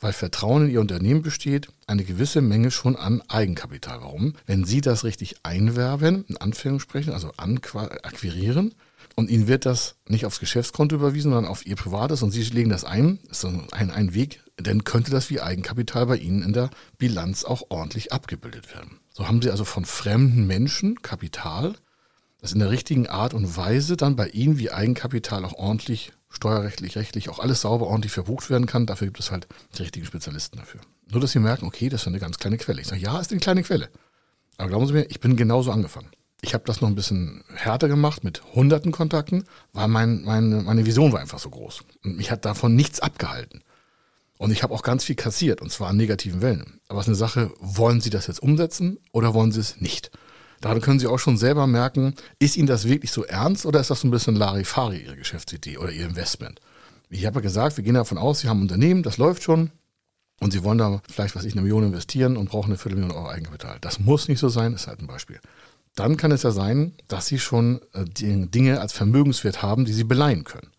weil 0.00 0.12
Vertrauen 0.12 0.64
in 0.64 0.70
ihr 0.70 0.80
Unternehmen 0.80 1.22
besteht, 1.22 1.68
eine 1.86 2.04
gewisse 2.04 2.40
Menge 2.40 2.70
schon 2.70 2.96
an 2.96 3.22
Eigenkapital. 3.28 4.00
Warum? 4.00 4.34
Wenn 4.46 4.64
sie 4.64 4.80
das 4.80 5.04
richtig 5.04 5.36
einwerben, 5.42 6.24
in 6.28 6.36
Anführungsstrichen, 6.36 7.12
also 7.12 7.32
akquirieren, 7.36 8.74
und 9.16 9.28
ihnen 9.28 9.48
wird 9.48 9.66
das 9.66 9.96
nicht 10.08 10.24
aufs 10.24 10.40
Geschäftskonto 10.40 10.96
überwiesen, 10.96 11.32
sondern 11.32 11.50
auf 11.50 11.66
ihr 11.66 11.76
privates 11.76 12.22
und 12.22 12.30
sie 12.30 12.42
legen 12.42 12.70
das 12.70 12.84
ein, 12.84 13.18
ist 13.28 13.44
ein, 13.44 13.90
ein 13.90 14.14
Weg, 14.14 14.40
dann 14.56 14.84
könnte 14.84 15.10
das 15.10 15.30
wie 15.30 15.40
Eigenkapital 15.40 16.06
bei 16.06 16.16
ihnen 16.16 16.42
in 16.42 16.52
der 16.52 16.70
Bilanz 16.96 17.44
auch 17.44 17.64
ordentlich 17.68 18.12
abgebildet 18.12 18.72
werden. 18.74 19.00
So 19.12 19.28
haben 19.28 19.42
sie 19.42 19.50
also 19.50 19.64
von 19.64 19.84
fremden 19.84 20.46
Menschen 20.46 21.02
Kapital, 21.02 21.74
das 22.40 22.52
in 22.52 22.58
der 22.58 22.70
richtigen 22.70 23.06
Art 23.06 23.34
und 23.34 23.56
Weise 23.56 23.96
dann 23.96 24.16
bei 24.16 24.28
ihnen 24.28 24.58
wie 24.58 24.70
Eigenkapital 24.70 25.44
auch 25.44 25.54
ordentlich 25.54 26.12
steuerrechtlich, 26.30 26.96
rechtlich 26.96 27.28
auch 27.28 27.38
alles 27.38 27.60
sauber, 27.60 27.86
ordentlich 27.86 28.12
verbucht 28.12 28.50
werden 28.50 28.66
kann. 28.66 28.86
Dafür 28.86 29.08
gibt 29.08 29.20
es 29.20 29.30
halt 29.30 29.46
die 29.76 29.82
richtigen 29.82 30.06
Spezialisten 30.06 30.58
dafür. 30.58 30.80
Nur, 31.10 31.20
dass 31.20 31.32
Sie 31.32 31.40
merken, 31.40 31.66
okay, 31.66 31.88
das 31.88 32.02
ist 32.02 32.06
eine 32.06 32.20
ganz 32.20 32.38
kleine 32.38 32.56
Quelle. 32.56 32.80
Ich 32.80 32.86
sage, 32.86 33.00
ja, 33.02 33.18
ist 33.18 33.30
eine 33.30 33.40
kleine 33.40 33.62
Quelle. 33.62 33.88
Aber 34.56 34.68
glauben 34.68 34.86
Sie 34.86 34.92
mir, 34.92 35.06
ich 35.10 35.20
bin 35.20 35.36
genauso 35.36 35.72
angefangen. 35.72 36.10
Ich 36.42 36.54
habe 36.54 36.64
das 36.64 36.80
noch 36.80 36.88
ein 36.88 36.94
bisschen 36.94 37.44
härter 37.54 37.88
gemacht 37.88 38.24
mit 38.24 38.42
hunderten 38.54 38.92
Kontakten, 38.92 39.44
weil 39.72 39.88
mein, 39.88 40.22
meine, 40.22 40.62
meine 40.62 40.86
Vision 40.86 41.12
war 41.12 41.20
einfach 41.20 41.38
so 41.38 41.50
groß. 41.50 41.82
Und 42.04 42.16
mich 42.16 42.30
hat 42.30 42.44
davon 42.44 42.74
nichts 42.74 43.00
abgehalten. 43.00 43.62
Und 44.38 44.50
ich 44.50 44.62
habe 44.62 44.72
auch 44.72 44.82
ganz 44.82 45.04
viel 45.04 45.16
kassiert, 45.16 45.60
und 45.60 45.70
zwar 45.70 45.88
an 45.88 45.98
negativen 45.98 46.40
Wellen. 46.40 46.80
Aber 46.88 47.00
es 47.00 47.04
ist 47.04 47.10
eine 47.10 47.16
Sache, 47.16 47.52
wollen 47.60 48.00
Sie 48.00 48.08
das 48.08 48.26
jetzt 48.26 48.42
umsetzen 48.42 48.98
oder 49.12 49.34
wollen 49.34 49.52
Sie 49.52 49.60
es 49.60 49.82
nicht? 49.82 50.10
Daran 50.60 50.80
können 50.80 50.98
Sie 51.00 51.06
auch 51.06 51.18
schon 51.18 51.38
selber 51.38 51.66
merken, 51.66 52.14
ist 52.38 52.56
Ihnen 52.56 52.66
das 52.66 52.86
wirklich 52.86 53.10
so 53.10 53.24
ernst 53.24 53.64
oder 53.64 53.80
ist 53.80 53.90
das 53.90 54.00
so 54.00 54.08
ein 54.08 54.10
bisschen 54.10 54.36
Larifari, 54.36 54.98
Ihre 54.98 55.16
Geschäftsidee 55.16 55.78
oder 55.78 55.90
Ihr 55.90 56.06
Investment? 56.06 56.60
Ich 57.08 57.26
habe 57.26 57.36
ja 57.36 57.42
gesagt, 57.42 57.76
wir 57.76 57.84
gehen 57.84 57.94
davon 57.94 58.18
aus, 58.18 58.40
Sie 58.40 58.48
haben 58.48 58.60
ein 58.60 58.62
Unternehmen, 58.62 59.02
das 59.02 59.16
läuft 59.16 59.42
schon 59.42 59.70
und 60.38 60.52
Sie 60.52 60.62
wollen 60.62 60.78
da 60.78 61.00
vielleicht, 61.10 61.34
was 61.34 61.44
ich, 61.44 61.54
eine 61.54 61.62
Million 61.62 61.84
investieren 61.84 62.36
und 62.36 62.50
brauchen 62.50 62.70
eine 62.70 62.78
Viertelmillion 62.78 63.16
Euro 63.16 63.28
Eigenkapital. 63.28 63.78
Das 63.80 63.98
muss 63.98 64.28
nicht 64.28 64.38
so 64.38 64.48
sein, 64.48 64.74
ist 64.74 64.86
halt 64.86 65.00
ein 65.00 65.06
Beispiel. 65.06 65.40
Dann 65.96 66.16
kann 66.16 66.30
es 66.30 66.42
ja 66.42 66.50
sein, 66.50 66.94
dass 67.08 67.26
Sie 67.26 67.38
schon 67.38 67.80
äh, 67.94 68.04
Dinge 68.04 68.80
als 68.80 68.92
Vermögenswert 68.92 69.62
haben, 69.62 69.86
die 69.86 69.92
Sie 69.92 70.04
beleihen 70.04 70.44
können. 70.44 70.70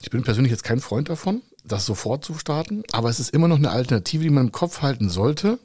Ich 0.00 0.10
bin 0.10 0.22
persönlich 0.22 0.50
jetzt 0.50 0.64
kein 0.64 0.80
Freund 0.80 1.08
davon, 1.08 1.42
das 1.64 1.84
sofort 1.84 2.24
zu 2.24 2.34
starten, 2.34 2.84
aber 2.92 3.10
es 3.10 3.20
ist 3.20 3.34
immer 3.34 3.48
noch 3.48 3.56
eine 3.56 3.70
Alternative, 3.70 4.22
die 4.22 4.30
man 4.30 4.46
im 4.46 4.52
Kopf 4.52 4.82
halten 4.82 5.10
sollte, 5.10 5.58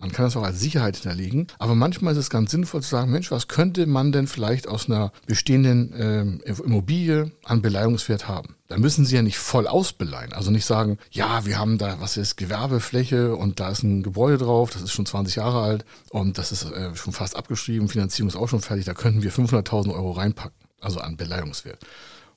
man 0.00 0.12
kann 0.12 0.26
das 0.26 0.36
auch 0.36 0.44
als 0.44 0.60
Sicherheit 0.60 0.96
hinterlegen. 0.96 1.48
Aber 1.58 1.74
manchmal 1.74 2.12
ist 2.12 2.20
es 2.20 2.30
ganz 2.30 2.52
sinnvoll 2.52 2.82
zu 2.82 2.90
sagen, 2.90 3.10
Mensch, 3.10 3.32
was 3.32 3.48
könnte 3.48 3.84
man 3.86 4.12
denn 4.12 4.28
vielleicht 4.28 4.68
aus 4.68 4.86
einer 4.86 5.10
bestehenden 5.26 5.92
äh, 5.92 6.50
Immobilie 6.62 7.32
an 7.44 7.62
Beleihungswert 7.62 8.28
haben? 8.28 8.54
Da 8.68 8.78
müssen 8.78 9.04
Sie 9.04 9.16
ja 9.16 9.22
nicht 9.22 9.38
voll 9.38 9.66
ausbeleihen. 9.66 10.32
Also 10.32 10.52
nicht 10.52 10.66
sagen, 10.66 10.98
ja, 11.10 11.44
wir 11.46 11.58
haben 11.58 11.78
da, 11.78 12.00
was 12.00 12.16
ist, 12.16 12.36
Gewerbefläche 12.36 13.34
und 13.34 13.58
da 13.58 13.70
ist 13.70 13.82
ein 13.82 14.04
Gebäude 14.04 14.38
drauf, 14.38 14.70
das 14.70 14.82
ist 14.82 14.92
schon 14.92 15.06
20 15.06 15.34
Jahre 15.34 15.62
alt 15.62 15.84
und 16.10 16.38
das 16.38 16.52
ist 16.52 16.70
äh, 16.70 16.94
schon 16.94 17.12
fast 17.12 17.34
abgeschrieben, 17.34 17.88
Finanzierung 17.88 18.28
ist 18.28 18.36
auch 18.36 18.48
schon 18.48 18.60
fertig, 18.60 18.84
da 18.84 18.94
könnten 18.94 19.22
wir 19.22 19.32
500.000 19.32 19.92
Euro 19.92 20.12
reinpacken. 20.12 20.56
Also 20.80 21.00
an 21.00 21.16
Beleihungswert. 21.16 21.84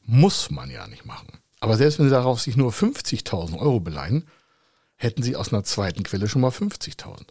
Muss 0.07 0.49
man 0.49 0.71
ja 0.71 0.87
nicht 0.87 1.05
machen. 1.05 1.27
Aber 1.59 1.77
selbst 1.77 1.99
wenn 1.99 2.07
Sie 2.07 2.11
darauf 2.11 2.41
sich 2.41 2.57
nur 2.57 2.71
50.000 2.71 3.59
Euro 3.59 3.79
beleihen, 3.79 4.25
hätten 4.95 5.21
Sie 5.21 5.35
aus 5.35 5.53
einer 5.53 5.63
zweiten 5.63 6.01
Quelle 6.01 6.27
schon 6.27 6.41
mal 6.41 6.49
50.000. 6.49 7.27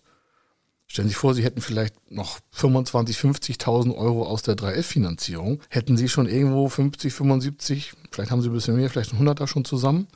Stellen 0.92 1.06
Sie 1.06 1.12
sich 1.12 1.18
vor, 1.18 1.34
Sie 1.34 1.44
hätten 1.44 1.60
vielleicht 1.60 2.10
noch 2.10 2.40
25, 2.50 3.16
50.000 3.16 3.94
Euro 3.94 4.26
aus 4.26 4.42
der 4.42 4.56
3F-Finanzierung. 4.56 5.60
Hätten 5.68 5.96
Sie 5.96 6.08
schon 6.08 6.26
irgendwo 6.26 6.68
50, 6.68 7.14
75, 7.14 7.92
vielleicht 8.10 8.32
haben 8.32 8.42
Sie 8.42 8.48
ein 8.48 8.52
bisschen 8.52 8.74
mehr, 8.74 8.90
vielleicht 8.90 9.12
ein 9.12 9.24
100er 9.24 9.46
schon 9.46 9.64
zusammen. 9.64 10.08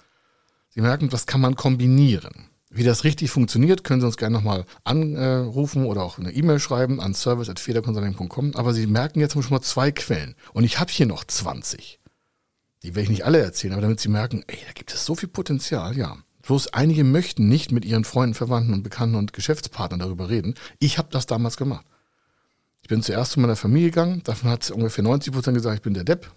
Sie 0.70 0.80
merken, 0.80 1.10
das 1.10 1.26
kann 1.26 1.40
man 1.40 1.54
kombinieren. 1.54 2.48
Wie 2.70 2.82
das 2.82 3.04
richtig 3.04 3.30
funktioniert, 3.30 3.84
können 3.84 4.00
Sie 4.00 4.06
uns 4.08 4.16
gerne 4.16 4.34
nochmal 4.34 4.64
anrufen 4.82 5.86
oder 5.86 6.02
auch 6.02 6.18
eine 6.18 6.32
E-Mail 6.32 6.58
schreiben 6.58 7.00
an 7.00 7.14
service.federconsulting.com. 7.14 8.56
Aber 8.56 8.74
Sie 8.74 8.88
merken 8.88 9.20
jetzt 9.20 9.34
schon 9.34 9.44
mal 9.50 9.60
zwei 9.60 9.92
Quellen. 9.92 10.34
Und 10.54 10.64
ich 10.64 10.80
habe 10.80 10.90
hier 10.90 11.06
noch 11.06 11.22
20. 11.22 12.00
Die 12.82 12.96
werde 12.96 13.02
ich 13.02 13.10
nicht 13.10 13.24
alle 13.24 13.38
erzählen, 13.38 13.74
aber 13.74 13.82
damit 13.82 14.00
Sie 14.00 14.08
merken, 14.08 14.42
ey, 14.48 14.58
da 14.66 14.72
gibt 14.72 14.92
es 14.92 15.04
so 15.04 15.14
viel 15.14 15.28
Potenzial, 15.28 15.96
ja. 15.96 16.16
Bloß 16.46 16.74
einige 16.74 17.04
möchten 17.04 17.48
nicht 17.48 17.72
mit 17.72 17.84
ihren 17.84 18.04
Freunden, 18.04 18.34
Verwandten 18.34 18.74
und 18.74 18.82
Bekannten 18.82 19.16
und 19.16 19.32
Geschäftspartnern 19.32 20.00
darüber 20.00 20.28
reden. 20.28 20.54
Ich 20.78 20.98
habe 20.98 21.08
das 21.10 21.26
damals 21.26 21.56
gemacht. 21.56 21.86
Ich 22.82 22.88
bin 22.88 23.02
zuerst 23.02 23.32
zu 23.32 23.40
meiner 23.40 23.56
Familie 23.56 23.88
gegangen, 23.88 24.22
davon 24.24 24.50
hat 24.50 24.70
ungefähr 24.70 25.02
90 25.02 25.32
Prozent 25.32 25.56
gesagt, 25.56 25.76
ich 25.76 25.82
bin 25.82 25.94
der 25.94 26.04
Depp. 26.04 26.30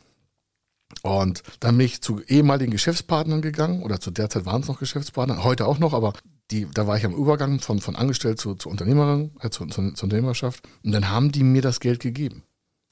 Und 1.02 1.44
dann 1.60 1.78
bin 1.78 1.86
ich 1.86 2.02
zu 2.02 2.22
ehemaligen 2.22 2.72
Geschäftspartnern 2.72 3.42
gegangen, 3.42 3.84
oder 3.84 4.00
zu 4.00 4.12
der 4.12 4.30
Zeit 4.30 4.46
waren 4.46 4.62
es 4.62 4.70
noch 4.70 4.80
Geschäftspartner, 4.80 5.44
heute 5.44 5.66
auch 5.66 5.80
noch, 5.80 5.94
aber 5.94 6.14
die, 6.52 6.66
da 6.74 6.88
war 6.88 6.96
ich 6.98 7.06
am 7.06 7.14
Übergang 7.14 7.60
von, 7.60 7.82
von 7.82 7.98
Angestellt 7.98 8.40
zu, 8.40 8.56
zu 8.56 8.70
Unternehmerin, 8.70 9.32
äh, 9.42 9.50
zu, 9.50 9.66
zu, 9.66 9.92
zur 9.92 10.04
Unternehmerschaft. 10.06 10.66
Und 10.84 10.94
dann 10.94 11.10
haben 11.10 11.34
die 11.34 11.44
mir 11.44 11.62
das 11.62 11.82
Geld 11.82 12.00
gegeben. 12.00 12.44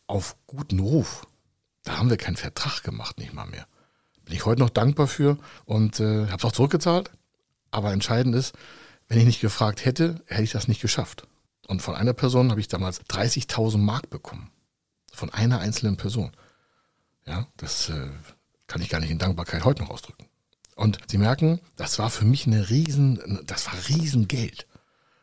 Auf 0.08 0.36
guten 0.46 0.80
Ruf. 0.80 1.26
Da 1.84 1.98
haben 1.98 2.10
wir 2.10 2.18
keinen 2.18 2.36
Vertrag 2.36 2.84
gemacht, 2.84 3.18
nicht 3.18 3.34
mal 3.34 3.46
mehr. 3.46 3.66
Bin 4.26 4.36
ich 4.36 4.46
heute 4.46 4.62
noch 4.62 4.70
dankbar 4.70 5.08
für 5.08 5.38
und 5.66 6.00
äh, 6.00 6.28
habe 6.28 6.38
es 6.38 6.46
auch 6.46 6.52
zurückgezahlt. 6.52 7.12
Aber 7.72 7.94
entscheidend 7.94 8.36
ist, 8.36 8.56
wenn 9.08 9.20
ich 9.20 9.26
nicht 9.26 9.42
gefragt 9.42 9.86
hätte, 9.86 10.22
hätte 10.28 10.44
ich 10.44 10.52
das 10.52 10.68
nicht 10.68 10.82
geschafft. 10.82 11.28
Und 11.68 11.82
von 11.82 11.96
einer 11.96 12.14
Person 12.14 12.52
habe 12.52 12.60
ich 12.60 12.68
damals 12.68 13.02
30.000 13.02 13.78
Mark 13.78 14.10
bekommen. 14.10 14.52
Von 15.12 15.30
einer 15.32 15.60
einzelnen 15.60 15.98
Person. 15.98 16.32
Ja, 17.26 17.48
das 17.58 17.90
äh, 17.90 18.10
kann 18.68 18.82
ich 18.82 18.90
gar 18.90 19.00
nicht 19.00 19.12
in 19.12 19.20
Dankbarkeit 19.20 19.64
heute 19.64 19.84
noch 19.84 19.90
ausdrücken. 19.90 20.26
Und 20.76 21.00
Sie 21.08 21.18
merken, 21.18 21.62
das 21.76 22.00
war 22.00 22.10
für 22.10 22.26
mich 22.26 22.48
eine 22.48 22.70
riesen, 22.70 23.44
das 23.46 23.68
war 23.68 23.76
Riesengeld. 23.88 24.68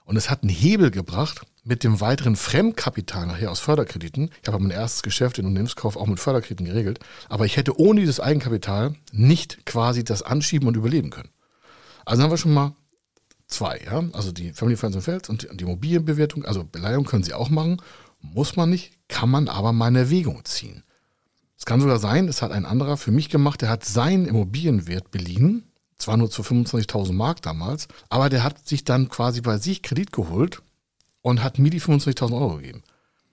Und 0.04 0.16
es 0.16 0.30
hat 0.30 0.42
einen 0.42 0.50
Hebel 0.50 0.90
gebracht 0.90 1.42
mit 1.64 1.84
dem 1.84 2.00
weiteren 2.00 2.34
Fremdkapital 2.34 3.26
nachher 3.26 3.50
aus 3.50 3.60
Förderkrediten. 3.60 4.30
Ich 4.42 4.48
habe 4.48 4.58
mein 4.58 4.70
erstes 4.70 5.02
Geschäft 5.02 5.38
in 5.38 5.46
Unternehmenskauf 5.46 5.96
auch 5.96 6.06
mit 6.06 6.18
Förderkrediten 6.18 6.66
geregelt. 6.66 6.98
Aber 7.28 7.46
ich 7.46 7.56
hätte 7.56 7.78
ohne 7.78 8.00
dieses 8.00 8.20
Eigenkapital 8.20 8.94
nicht 9.12 9.64
quasi 9.64 10.02
das 10.02 10.22
anschieben 10.22 10.66
und 10.66 10.76
überleben 10.76 11.10
können. 11.10 11.30
Also 12.04 12.22
haben 12.22 12.30
wir 12.30 12.36
schon 12.36 12.54
mal 12.54 12.74
zwei, 13.46 13.80
ja. 13.84 14.02
Also 14.12 14.32
die 14.32 14.52
Family 14.52 14.76
Friends 14.76 14.96
and 14.96 15.04
Fels 15.04 15.28
und 15.28 15.48
die 15.52 15.62
Immobilienbewertung, 15.62 16.44
also 16.44 16.64
Beleihung 16.64 17.04
können 17.04 17.22
Sie 17.22 17.34
auch 17.34 17.48
machen. 17.48 17.80
Muss 18.20 18.56
man 18.56 18.70
nicht, 18.70 18.92
kann 19.08 19.30
man 19.30 19.48
aber 19.48 19.72
mal 19.72 19.88
in 19.88 19.96
Erwägung 19.96 20.44
ziehen. 20.44 20.82
Es 21.56 21.64
kann 21.64 21.80
sogar 21.80 22.00
sein, 22.00 22.26
es 22.26 22.42
hat 22.42 22.50
ein 22.50 22.66
anderer 22.66 22.96
für 22.96 23.12
mich 23.12 23.28
gemacht, 23.28 23.62
der 23.62 23.68
hat 23.68 23.84
seinen 23.84 24.26
Immobilienwert 24.26 25.12
beliehen, 25.12 25.70
zwar 25.96 26.16
nur 26.16 26.28
zu 26.28 26.42
25.000 26.42 27.12
Mark 27.12 27.40
damals, 27.42 27.86
aber 28.08 28.28
der 28.28 28.42
hat 28.42 28.66
sich 28.66 28.82
dann 28.82 29.08
quasi 29.08 29.40
bei 29.42 29.58
sich 29.58 29.82
Kredit 29.82 30.10
geholt 30.10 30.62
und 31.22 31.42
hat 31.42 31.58
mir 31.58 31.70
die 31.70 31.80
25.000 31.80 32.32
Euro 32.32 32.56
gegeben. 32.56 32.82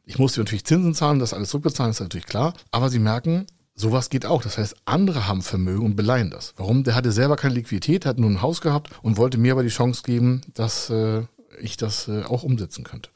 Ich 0.05 0.17
musste 0.17 0.39
natürlich 0.39 0.65
Zinsen 0.65 0.95
zahlen, 0.95 1.19
das 1.19 1.33
alles 1.33 1.49
zurückbezahlen, 1.49 1.91
ist 1.91 1.99
natürlich 1.99 2.25
klar, 2.25 2.53
aber 2.71 2.89
Sie 2.89 2.99
merken, 2.99 3.45
sowas 3.75 4.09
geht 4.09 4.25
auch. 4.25 4.41
Das 4.41 4.57
heißt, 4.57 4.75
andere 4.85 5.27
haben 5.27 5.41
Vermögen 5.41 5.85
und 5.85 5.95
beleihen 5.95 6.31
das. 6.31 6.53
Warum? 6.57 6.83
Der 6.83 6.95
hatte 6.95 7.11
selber 7.11 7.35
keine 7.35 7.55
Liquidität, 7.55 8.05
hat 8.05 8.17
nur 8.17 8.29
ein 8.29 8.41
Haus 8.41 8.61
gehabt 8.61 8.89
und 9.03 9.17
wollte 9.17 9.37
mir 9.37 9.51
aber 9.51 9.63
die 9.63 9.69
Chance 9.69 10.03
geben, 10.03 10.41
dass 10.53 10.89
äh, 10.89 11.23
ich 11.61 11.77
das 11.77 12.07
äh, 12.07 12.23
auch 12.23 12.43
umsetzen 12.43 12.83
könnte 12.83 13.09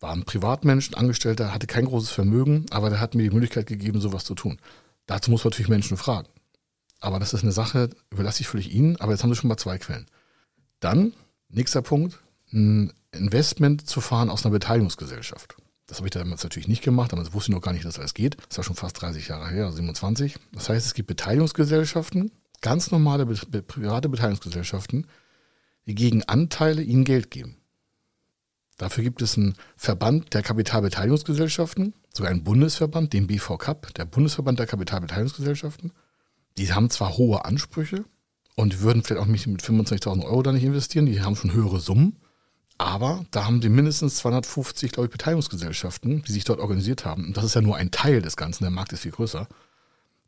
war 0.00 0.12
ein 0.12 0.24
Privatmensch, 0.24 0.90
ein 0.90 0.94
Angestellter, 0.94 1.52
hatte 1.52 1.66
kein 1.66 1.86
großes 1.86 2.10
Vermögen, 2.10 2.66
aber 2.70 2.90
der 2.90 3.00
hat 3.00 3.14
mir 3.14 3.22
die 3.22 3.34
Möglichkeit 3.34 3.66
gegeben, 3.66 4.00
sowas 4.00 4.24
zu 4.24 4.34
tun. 4.34 4.58
Dazu 5.06 5.30
muss 5.30 5.44
man 5.44 5.50
natürlich 5.50 5.68
Menschen 5.68 5.96
fragen. 5.96 6.28
Aber 7.00 7.18
das 7.18 7.32
ist 7.32 7.42
eine 7.42 7.52
Sache, 7.52 7.90
überlasse 8.10 8.40
ich 8.40 8.48
völlig 8.48 8.72
Ihnen, 8.72 8.96
aber 8.96 9.12
jetzt 9.12 9.22
haben 9.22 9.30
Sie 9.30 9.36
schon 9.36 9.48
mal 9.48 9.56
zwei 9.56 9.78
Quellen. 9.78 10.06
Dann, 10.80 11.12
nächster 11.48 11.82
Punkt, 11.82 12.20
ein 12.52 12.92
Investment 13.12 13.88
zu 13.88 14.00
fahren 14.00 14.30
aus 14.30 14.44
einer 14.44 14.52
Beteiligungsgesellschaft. 14.52 15.56
Das 15.86 15.98
habe 15.98 16.08
ich 16.08 16.12
damals 16.12 16.42
natürlich 16.42 16.68
nicht 16.68 16.82
gemacht, 16.82 17.12
damals 17.12 17.32
wusste 17.32 17.50
ich 17.50 17.54
noch 17.54 17.62
gar 17.62 17.72
nicht, 17.72 17.84
dass 17.84 17.94
das 17.94 18.00
alles 18.00 18.14
geht. 18.14 18.36
Das 18.48 18.58
war 18.58 18.64
schon 18.64 18.76
fast 18.76 19.00
30 19.00 19.28
Jahre 19.28 19.48
her, 19.48 19.72
27. 19.72 20.34
Also 20.34 20.46
das 20.52 20.68
heißt, 20.68 20.86
es 20.86 20.94
gibt 20.94 21.08
Beteiligungsgesellschaften, 21.08 22.30
ganz 22.60 22.90
normale 22.90 23.24
private 23.26 24.08
Beteiligungsgesellschaften, 24.08 25.06
die 25.86 25.94
gegen 25.94 26.22
Anteile 26.24 26.82
Ihnen 26.82 27.04
Geld 27.04 27.30
geben. 27.30 27.56
Dafür 28.76 29.02
gibt 29.02 29.22
es 29.22 29.36
einen 29.36 29.54
Verband 29.76 30.34
der 30.34 30.42
Kapitalbeteiligungsgesellschaften, 30.42 31.94
sogar 32.14 32.30
einen 32.30 32.44
Bundesverband, 32.44 33.14
den 33.14 33.26
BVCAP, 33.26 33.94
der 33.94 34.04
Bundesverband 34.04 34.58
der 34.58 34.66
Kapitalbeteiligungsgesellschaften. 34.66 35.92
Die 36.58 36.72
haben 36.72 36.90
zwar 36.90 37.16
hohe 37.16 37.44
Ansprüche 37.46 38.04
und 38.56 38.80
würden 38.80 39.02
vielleicht 39.02 39.22
auch 39.22 39.26
nicht 39.26 39.46
mit 39.46 39.62
25.000 39.62 40.24
Euro 40.24 40.42
da 40.42 40.52
nicht 40.52 40.64
investieren, 40.64 41.06
die 41.06 41.22
haben 41.22 41.34
schon 41.34 41.54
höhere 41.54 41.80
Summen, 41.80 42.18
aber 42.78 43.26
da 43.32 43.44
haben 43.44 43.60
sie 43.60 43.68
mindestens 43.68 44.16
250, 44.16 44.92
glaube 44.92 45.06
ich, 45.06 45.12
Beteiligungsgesellschaften, 45.12 46.22
die 46.22 46.32
sich 46.32 46.44
dort 46.44 46.60
organisiert 46.60 47.04
haben. 47.04 47.26
Und 47.26 47.36
das 47.36 47.44
ist 47.44 47.54
ja 47.54 47.60
nur 47.60 47.76
ein 47.76 47.90
Teil 47.90 48.22
des 48.22 48.36
Ganzen, 48.36 48.64
der 48.64 48.70
Markt 48.70 48.92
ist 48.92 49.00
viel 49.00 49.10
größer. 49.10 49.48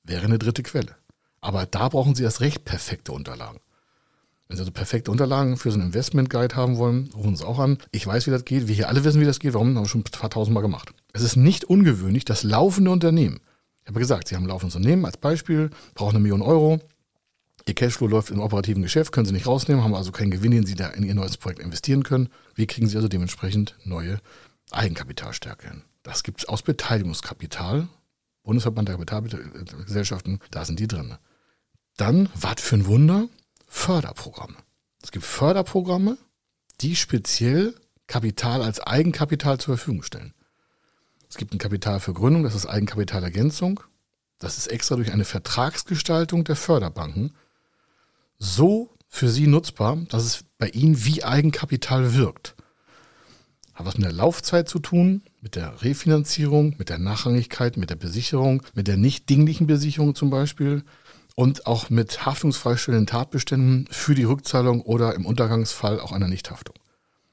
Wäre 0.02 0.24
eine 0.24 0.38
dritte 0.38 0.62
Quelle. 0.62 0.96
Aber 1.40 1.64
da 1.66 1.88
brauchen 1.88 2.14
sie 2.14 2.24
erst 2.24 2.40
recht 2.40 2.64
perfekte 2.64 3.12
Unterlagen. 3.12 3.60
Wenn 4.50 4.56
Sie 4.56 4.62
also 4.62 4.72
perfekte 4.72 5.12
Unterlagen 5.12 5.56
für 5.56 5.70
so 5.70 5.78
einen 5.78 5.86
Investment 5.86 6.28
Guide 6.28 6.56
haben 6.56 6.76
wollen, 6.76 7.08
rufen 7.14 7.36
Sie 7.36 7.46
auch 7.46 7.60
an. 7.60 7.78
Ich 7.92 8.04
weiß, 8.04 8.26
wie 8.26 8.32
das 8.32 8.44
geht. 8.44 8.66
Wir 8.66 8.74
hier 8.74 8.88
alle 8.88 9.04
wissen, 9.04 9.20
wie 9.20 9.24
das 9.24 9.38
geht. 9.38 9.54
Warum? 9.54 9.76
Haben 9.76 9.84
wir 9.84 9.88
schon 9.88 10.00
ein 10.00 10.04
paar 10.10 10.28
tausend 10.28 10.54
Mal 10.54 10.60
gemacht. 10.60 10.92
Es 11.12 11.22
ist 11.22 11.36
nicht 11.36 11.62
ungewöhnlich, 11.62 12.24
dass 12.24 12.42
laufende 12.42 12.90
Unternehmen, 12.90 13.38
ich 13.82 13.88
habe 13.88 14.00
gesagt, 14.00 14.26
Sie 14.26 14.34
haben 14.34 14.42
ein 14.42 14.48
laufendes 14.48 14.74
Unternehmen 14.74 15.04
als 15.04 15.18
Beispiel, 15.18 15.70
brauchen 15.94 16.16
eine 16.16 16.20
Million 16.20 16.42
Euro. 16.42 16.80
Ihr 17.66 17.74
Cashflow 17.74 18.06
läuft 18.06 18.30
im 18.30 18.40
operativen 18.40 18.82
Geschäft, 18.82 19.12
können 19.12 19.26
Sie 19.26 19.32
nicht 19.32 19.46
rausnehmen, 19.46 19.84
haben 19.84 19.94
also 19.94 20.12
keinen 20.12 20.30
Gewinn, 20.30 20.50
den 20.50 20.66
Sie 20.66 20.74
da 20.74 20.88
in 20.88 21.02
Ihr 21.02 21.14
neues 21.14 21.36
Projekt 21.36 21.60
investieren 21.60 22.02
können. 22.02 22.28
Wie 22.54 22.66
kriegen 22.66 22.88
Sie 22.88 22.96
also 22.96 23.08
dementsprechend 23.08 23.76
neue 23.84 24.18
Eigenkapitalstärke 24.70 25.68
hin? 25.68 25.82
Das 26.02 26.22
gibt 26.22 26.40
es 26.40 26.48
aus 26.48 26.62
Beteiligungskapital. 26.62 27.88
Bundesverband 28.42 28.88
der 28.88 28.96
Kapitalgesellschaften, 28.96 30.40
da 30.50 30.64
sind 30.64 30.80
die 30.80 30.88
drin. 30.88 31.16
Dann, 31.96 32.30
was 32.34 32.60
für 32.60 32.76
ein 32.76 32.86
Wunder, 32.86 33.28
Förderprogramme. 33.66 34.56
Es 35.02 35.12
gibt 35.12 35.24
Förderprogramme, 35.24 36.16
die 36.80 36.96
speziell 36.96 37.74
Kapital 38.06 38.62
als 38.62 38.80
Eigenkapital 38.80 39.58
zur 39.58 39.76
Verfügung 39.76 40.02
stellen. 40.02 40.32
Es 41.28 41.36
gibt 41.36 41.54
ein 41.54 41.58
Kapital 41.58 42.00
für 42.00 42.14
Gründung, 42.14 42.42
das 42.42 42.54
ist 42.54 42.66
Eigenkapitalergänzung. 42.66 43.80
Das 44.38 44.56
ist 44.56 44.68
extra 44.68 44.96
durch 44.96 45.12
eine 45.12 45.26
Vertragsgestaltung 45.26 46.44
der 46.44 46.56
Förderbanken 46.56 47.34
so 48.40 48.90
für 49.06 49.28
Sie 49.28 49.46
nutzbar, 49.46 49.98
dass 50.08 50.24
es 50.24 50.44
bei 50.58 50.68
Ihnen 50.68 51.04
wie 51.04 51.22
Eigenkapital 51.22 52.14
wirkt. 52.14 52.56
Hat 53.74 53.86
was 53.86 53.96
mit 53.96 54.06
der 54.06 54.12
Laufzeit 54.12 54.68
zu 54.68 54.80
tun, 54.80 55.22
mit 55.40 55.54
der 55.54 55.82
Refinanzierung, 55.82 56.74
mit 56.78 56.88
der 56.88 56.98
Nachrangigkeit, 56.98 57.76
mit 57.76 57.90
der 57.90 57.96
Besicherung, 57.96 58.62
mit 58.74 58.88
der 58.88 58.96
nicht 58.96 59.30
dinglichen 59.30 59.66
Besicherung 59.66 60.14
zum 60.14 60.30
Beispiel, 60.30 60.82
und 61.36 61.66
auch 61.66 61.90
mit 61.90 62.26
haftungsfreistellenden 62.26 63.06
Tatbeständen 63.06 63.88
für 63.90 64.14
die 64.14 64.24
Rückzahlung 64.24 64.82
oder 64.82 65.14
im 65.14 65.24
Untergangsfall 65.24 66.00
auch 66.00 66.12
einer 66.12 66.28
Nichthaftung. 66.28 66.74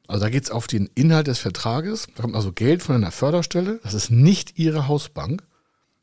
Also 0.07 0.23
da 0.23 0.29
geht 0.29 0.43
es 0.43 0.51
auf 0.51 0.67
den 0.67 0.89
Inhalt 0.95 1.27
des 1.27 1.39
Vertrages. 1.39 2.07
Da 2.15 2.21
kommt 2.21 2.35
also 2.35 2.53
Geld 2.53 2.81
von 2.83 2.95
einer 2.95 3.11
Förderstelle. 3.11 3.79
Das 3.83 3.93
ist 3.93 4.09
nicht 4.09 4.57
Ihre 4.57 4.87
Hausbank. 4.87 5.43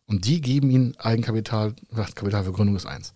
Und 0.06 0.26
die 0.26 0.42
geben 0.42 0.70
Ihnen 0.70 0.94
Eigenkapital. 0.98 1.74
Kapital 2.14 2.44
für 2.44 2.52
Gründung 2.52 2.76
ist 2.76 2.84
eins. 2.84 3.14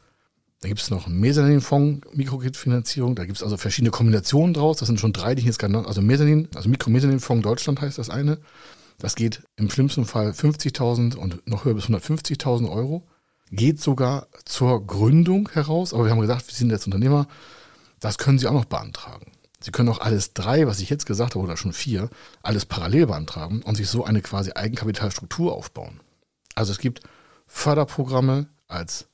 Da 0.61 0.69
gibt 0.69 0.81
es 0.81 0.91
noch 0.91 1.07
einen 1.07 1.21
Mezzaninfonds, 1.21 2.07
Mikrokreditfinanzierung. 2.15 3.15
Da 3.15 3.25
gibt 3.25 3.38
es 3.38 3.45
also 3.45 3.57
verschiedene 3.57 3.93
Kombinationen 3.93 4.55
draus. 4.55 4.79
Das 4.79 4.88
sind 4.88 4.99
schon 4.99 5.12
drei, 5.12 5.35
die 5.35 5.41
ich 5.41 5.47
jetzt 5.47 5.59
gerade 5.59 5.87
Also 5.87 6.03
Mezzanin, 6.03 6.49
also 6.55 6.69
Mikromezzaninfonds 6.69 7.45
Deutschland 7.45 7.81
heißt 7.81 7.99
das 7.99 8.11
eine. 8.11 8.38
Das 8.99 9.15
geht 9.15 9.43
im 9.57 9.71
schlimmsten 9.71 10.05
Fall 10.05 10.31
50.000 10.31 11.15
und 11.15 11.47
noch 11.49 11.65
höher 11.65 11.75
bis 11.75 11.85
150.000 11.85 12.69
Euro 12.69 13.07
geht 13.50 13.81
sogar 13.81 14.27
zur 14.45 14.85
Gründung 14.85 15.49
heraus. 15.53 15.95
Aber 15.95 16.05
wir 16.05 16.11
haben 16.11 16.21
gesagt, 16.21 16.49
wir 16.49 16.55
sind 16.55 16.71
jetzt 16.71 16.87
Unternehmer. 16.87 17.29
Das 18.00 18.19
können 18.19 18.38
Sie 18.38 18.49
auch 18.49 18.53
noch 18.53 18.65
beantragen. 18.65 19.33
Sie 19.61 19.71
können 19.71 19.88
auch 19.88 20.00
alles 20.00 20.35
drei, 20.35 20.67
was 20.67 20.81
ich 20.81 20.91
jetzt 20.91 21.07
gesagt 21.07 21.35
habe, 21.35 21.45
oder 21.45 21.57
schon 21.57 21.73
vier, 21.73 22.11
alles 22.43 22.65
parallel 22.65 23.07
beantragen 23.07 23.62
und 23.62 23.77
sich 23.77 23.88
so 23.88 24.05
eine 24.05 24.23
quasi 24.23 24.53
Eigenkapitalstruktur 24.53 25.53
aufbauen. 25.53 26.00
Also 26.55 26.73
es 26.73 26.79
gibt 26.79 27.00
Förderprogramme 27.47 28.49
als 28.69 29.09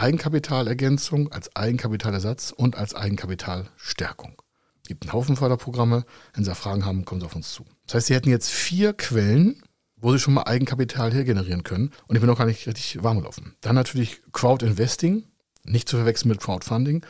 Eigenkapitalergänzung, 0.00 1.30
als 1.30 1.54
Eigenkapitalersatz 1.54 2.52
und 2.56 2.74
als 2.76 2.94
Eigenkapitalstärkung. 2.94 4.40
Es 4.82 4.88
gibt 4.88 5.04
einen 5.04 5.12
Haufen 5.12 5.36
Förderprogramme. 5.36 6.04
Wenn 6.32 6.44
Sie 6.44 6.54
Fragen 6.54 6.86
haben, 6.86 7.04
kommen 7.04 7.20
Sie 7.20 7.26
auf 7.26 7.36
uns 7.36 7.52
zu. 7.52 7.66
Das 7.86 7.96
heißt, 7.96 8.06
Sie 8.06 8.14
hätten 8.14 8.30
jetzt 8.30 8.48
vier 8.48 8.94
Quellen, 8.94 9.62
wo 9.96 10.12
sie 10.12 10.18
schon 10.18 10.32
mal 10.32 10.44
Eigenkapital 10.44 11.12
hier 11.12 11.24
generieren 11.24 11.64
können. 11.64 11.90
Und 12.06 12.16
ich 12.16 12.20
bin 12.20 12.30
noch 12.30 12.38
gar 12.38 12.46
nicht 12.46 12.66
richtig 12.66 13.02
warm 13.02 13.18
gelaufen. 13.18 13.54
Dann 13.60 13.74
natürlich 13.74 14.22
Crowd 14.32 14.64
Investing, 14.64 15.24
nicht 15.64 15.86
zu 15.86 15.96
verwechseln 15.96 16.30
mit 16.30 16.40
Crowdfunding. 16.40 17.04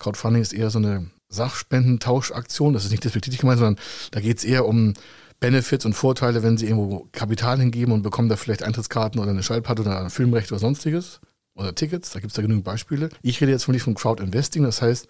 Crowdfunding 0.00 0.42
ist 0.42 0.52
eher 0.52 0.70
so 0.70 0.78
eine 0.80 1.08
Sachspendentauschaktion. 1.28 2.72
Das 2.72 2.84
ist 2.84 2.90
nicht 2.90 3.04
despektierlich 3.04 3.40
gemeint, 3.40 3.60
sondern 3.60 3.82
da 4.10 4.20
geht 4.20 4.38
es 4.38 4.44
eher 4.44 4.66
um 4.66 4.94
Benefits 5.38 5.84
und 5.84 5.92
Vorteile, 5.92 6.42
wenn 6.42 6.58
sie 6.58 6.66
irgendwo 6.66 7.08
Kapital 7.12 7.60
hingeben 7.60 7.92
und 7.92 8.02
bekommen 8.02 8.28
da 8.28 8.34
vielleicht 8.34 8.64
Eintrittskarten 8.64 9.20
oder 9.20 9.30
eine 9.30 9.44
Schallplatte 9.44 9.82
oder 9.82 10.00
ein 10.00 10.10
Filmrecht 10.10 10.50
oder 10.50 10.58
sonstiges 10.58 11.20
oder 11.56 11.74
Tickets. 11.74 12.10
Da 12.10 12.20
gibt 12.20 12.30
es 12.30 12.36
da 12.36 12.42
genügend 12.42 12.64
Beispiele. 12.64 13.08
Ich 13.22 13.40
rede 13.40 13.52
jetzt 13.52 13.64
von 13.64 13.78
von 13.78 13.94
Crowd 13.94 14.22
Investing. 14.22 14.62
Das 14.62 14.82
heißt, 14.82 15.08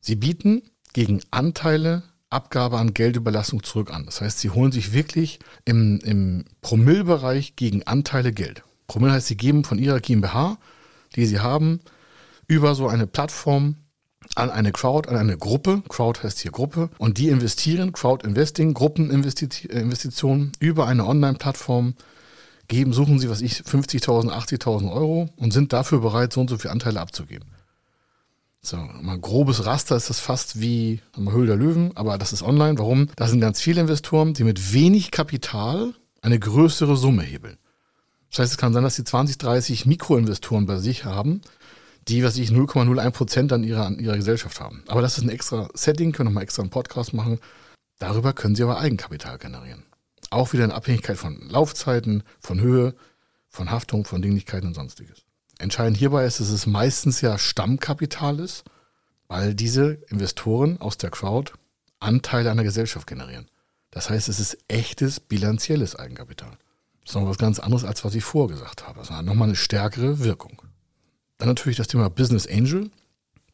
sie 0.00 0.16
bieten 0.16 0.62
gegen 0.92 1.20
Anteile 1.30 2.02
Abgabe 2.28 2.78
an 2.78 2.92
Geldüberlassung 2.92 3.62
zurück 3.62 3.92
an. 3.92 4.04
Das 4.04 4.20
heißt, 4.20 4.40
sie 4.40 4.50
holen 4.50 4.72
sich 4.72 4.92
wirklich 4.92 5.38
im, 5.64 6.00
im 6.00 6.44
Promillbereich 6.60 7.54
gegen 7.54 7.84
Anteile 7.84 8.32
Geld. 8.32 8.62
Promille 8.88 9.12
heißt, 9.12 9.28
sie 9.28 9.36
geben 9.36 9.64
von 9.64 9.78
ihrer 9.78 10.00
GmbH, 10.00 10.58
die 11.14 11.26
sie 11.26 11.38
haben, 11.38 11.80
über 12.48 12.74
so 12.74 12.88
eine 12.88 13.06
Plattform 13.06 13.76
an 14.34 14.50
eine 14.50 14.72
Crowd, 14.72 15.08
an 15.08 15.16
eine 15.16 15.38
Gruppe, 15.38 15.82
Crowd 15.88 16.20
heißt 16.22 16.40
hier 16.40 16.50
Gruppe, 16.50 16.90
und 16.98 17.18
die 17.18 17.28
investieren, 17.28 17.92
Crowd 17.92 18.26
Investing, 18.26 18.74
Gruppeninvestitionen 18.74 20.52
über 20.58 20.86
eine 20.88 21.06
Online-Plattform, 21.06 21.94
geben, 22.68 22.92
suchen 22.92 23.18
sie, 23.18 23.30
was 23.30 23.40
ich, 23.40 23.60
50.000, 23.60 24.30
80.000 24.30 24.92
Euro 24.92 25.28
und 25.36 25.52
sind 25.52 25.72
dafür 25.72 26.00
bereit, 26.00 26.32
so 26.32 26.40
und 26.40 26.50
so 26.50 26.58
viele 26.58 26.72
Anteile 26.72 27.00
abzugeben. 27.00 27.48
So, 28.62 28.76
mal 28.76 29.18
grobes 29.18 29.64
Raster 29.64 29.94
ist 29.94 30.10
das 30.10 30.18
fast 30.18 30.60
wie 30.60 31.00
Höhle 31.16 31.46
der 31.46 31.56
Löwen, 31.56 31.96
aber 31.96 32.18
das 32.18 32.32
ist 32.32 32.42
online. 32.42 32.78
Warum? 32.78 33.08
Da 33.14 33.28
sind 33.28 33.40
ganz 33.40 33.60
viele 33.60 33.80
Investoren, 33.80 34.34
die 34.34 34.42
mit 34.42 34.72
wenig 34.72 35.12
Kapital 35.12 35.94
eine 36.20 36.38
größere 36.38 36.96
Summe 36.96 37.22
hebeln. 37.22 37.58
Das 38.30 38.40
heißt, 38.40 38.52
es 38.52 38.58
kann 38.58 38.72
sein, 38.72 38.82
dass 38.82 38.96
sie 38.96 39.04
20, 39.04 39.38
30 39.38 39.86
Mikroinvestoren 39.86 40.66
bei 40.66 40.78
sich 40.78 41.04
haben, 41.04 41.42
die, 42.08 42.24
was 42.24 42.36
ich, 42.38 42.50
0,01 42.50 43.10
Prozent 43.10 43.52
an 43.52 43.62
ihrer, 43.62 43.86
an 43.86 44.00
ihrer 44.00 44.16
Gesellschaft 44.16 44.60
haben. 44.60 44.82
Aber 44.88 45.00
das 45.00 45.16
ist 45.16 45.24
ein 45.24 45.30
extra 45.30 45.68
Setting, 45.74 46.10
können 46.12 46.30
wir 46.30 46.34
mal 46.34 46.42
extra 46.42 46.62
einen 46.62 46.70
Podcast 46.70 47.14
machen. 47.14 47.38
Darüber 47.98 48.32
können 48.32 48.56
sie 48.56 48.64
aber 48.64 48.78
Eigenkapital 48.78 49.38
generieren. 49.38 49.84
Auch 50.30 50.52
wieder 50.52 50.64
in 50.64 50.72
Abhängigkeit 50.72 51.18
von 51.18 51.40
Laufzeiten, 51.48 52.22
von 52.40 52.60
Höhe, 52.60 52.94
von 53.48 53.70
Haftung, 53.70 54.04
von 54.04 54.22
Dinglichkeiten 54.22 54.68
und 54.68 54.74
sonstiges. 54.74 55.24
Entscheidend 55.58 55.96
hierbei 55.96 56.24
ist, 56.24 56.40
dass 56.40 56.50
es 56.50 56.66
meistens 56.66 57.20
ja 57.20 57.38
Stammkapital 57.38 58.40
ist, 58.40 58.64
weil 59.28 59.54
diese 59.54 59.98
Investoren 60.08 60.80
aus 60.80 60.98
der 60.98 61.10
Crowd 61.10 61.52
Anteile 61.98 62.50
an 62.50 62.58
der 62.58 62.64
Gesellschaft 62.64 63.06
generieren. 63.06 63.48
Das 63.90 64.10
heißt, 64.10 64.28
es 64.28 64.38
ist 64.38 64.58
echtes 64.68 65.20
bilanzielles 65.20 65.96
Eigenkapital. 65.96 66.50
Das 67.00 67.10
ist 67.10 67.14
noch 67.14 67.28
was 67.28 67.38
ganz 67.38 67.58
anderes, 67.58 67.84
als 67.84 68.04
was 68.04 68.14
ich 68.14 68.24
vorgesagt 68.24 68.86
habe. 68.86 68.98
Das 68.98 69.10
hat 69.10 69.24
nochmal 69.24 69.48
eine 69.48 69.56
stärkere 69.56 70.18
Wirkung. 70.18 70.60
Dann 71.38 71.48
natürlich 71.48 71.78
das 71.78 71.88
Thema 71.88 72.10
Business 72.10 72.46
Angel. 72.46 72.90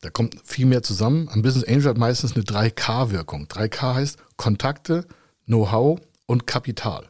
Da 0.01 0.11
kommt 0.11 0.37
viel 0.45 0.67
mehr 0.67 0.83
zusammen. 0.83 1.29
Ein 1.29 1.43
Business 1.43 1.69
Angel 1.69 1.91
hat 1.91 1.99
meistens 1.99 2.35
eine 2.35 2.45
3K-Wirkung. 2.45 3.47
3K 3.47 3.95
heißt 3.95 4.19
Kontakte, 4.37 5.07
Know-how 5.47 6.01
und 6.33 6.47
Kapital. 6.47 7.09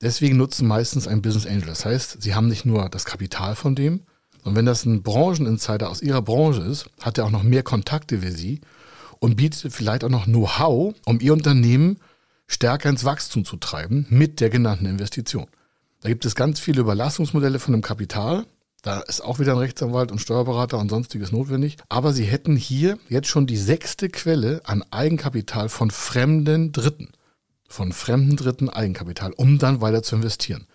Deswegen 0.00 0.36
nutzen 0.38 0.66
meistens 0.66 1.06
ein 1.06 1.20
Business 1.20 1.44
Angel. 1.44 1.66
Das 1.66 1.84
heißt, 1.84 2.22
sie 2.22 2.34
haben 2.34 2.48
nicht 2.48 2.64
nur 2.64 2.88
das 2.88 3.04
Kapital 3.04 3.54
von 3.56 3.74
dem, 3.74 4.04
sondern 4.38 4.56
wenn 4.56 4.66
das 4.66 4.86
ein 4.86 5.02
Brancheninsider 5.02 5.90
aus 5.90 6.00
ihrer 6.00 6.22
Branche 6.22 6.62
ist, 6.62 6.88
hat 7.02 7.18
er 7.18 7.26
auch 7.26 7.30
noch 7.30 7.42
mehr 7.42 7.62
Kontakte 7.62 8.22
wie 8.22 8.30
sie 8.30 8.60
und 9.18 9.36
bietet 9.36 9.72
vielleicht 9.72 10.04
auch 10.04 10.08
noch 10.08 10.24
Know-how, 10.24 10.94
um 11.04 11.20
ihr 11.20 11.32
Unternehmen 11.34 11.98
stärker 12.46 12.88
ins 12.88 13.04
Wachstum 13.04 13.44
zu 13.44 13.56
treiben 13.56 14.06
mit 14.08 14.40
der 14.40 14.48
genannten 14.50 14.86
Investition. 14.86 15.46
Da 16.00 16.08
gibt 16.08 16.24
es 16.24 16.34
ganz 16.34 16.60
viele 16.60 16.80
Überlassungsmodelle 16.80 17.58
von 17.58 17.72
dem 17.72 17.82
Kapital. 17.82 18.46
Da 18.82 19.00
ist 19.00 19.20
auch 19.20 19.38
wieder 19.40 19.52
ein 19.52 19.58
Rechtsanwalt 19.58 20.10
und 20.10 20.20
Steuerberater 20.20 20.78
und 20.78 20.88
sonstiges 20.88 21.32
notwendig. 21.32 21.76
Aber 21.90 22.14
sie 22.14 22.24
hätten 22.24 22.56
hier 22.56 22.98
jetzt 23.08 23.28
schon 23.28 23.46
die 23.46 23.58
sechste 23.58 24.08
Quelle 24.08 24.62
an 24.64 24.82
Eigenkapital 24.90 25.68
von 25.68 25.90
fremden 25.90 26.72
Dritten. 26.72 27.10
Von 27.70 27.92
fremden 27.92 28.36
Dritten 28.36 28.68
Eigenkapital, 28.68 29.32
um 29.32 29.58
dann 29.58 29.80
weiter 29.80 30.02
zu 30.02 30.16
investieren. 30.16 30.66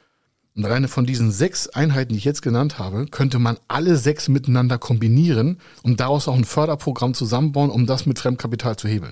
Und 0.55 0.63
alleine 0.63 0.87
von 0.87 1.05
diesen 1.05 1.29
sechs 1.29 1.67
Einheiten, 1.67 2.13
die 2.13 2.17
ich 2.17 2.23
jetzt 2.23 2.41
genannt 2.41 2.79
habe, 2.79 3.07
könnte 3.07 3.37
man 3.37 3.57
alle 3.67 3.97
sechs 3.97 4.29
miteinander 4.29 4.77
kombinieren 4.77 5.59
und 5.83 5.99
daraus 5.99 6.29
auch 6.29 6.35
ein 6.35 6.45
Förderprogramm 6.45 7.13
zusammenbauen, 7.13 7.69
um 7.69 7.85
das 7.85 8.05
mit 8.05 8.17
Fremdkapital 8.17 8.77
zu 8.77 8.87
hebeln. 8.87 9.11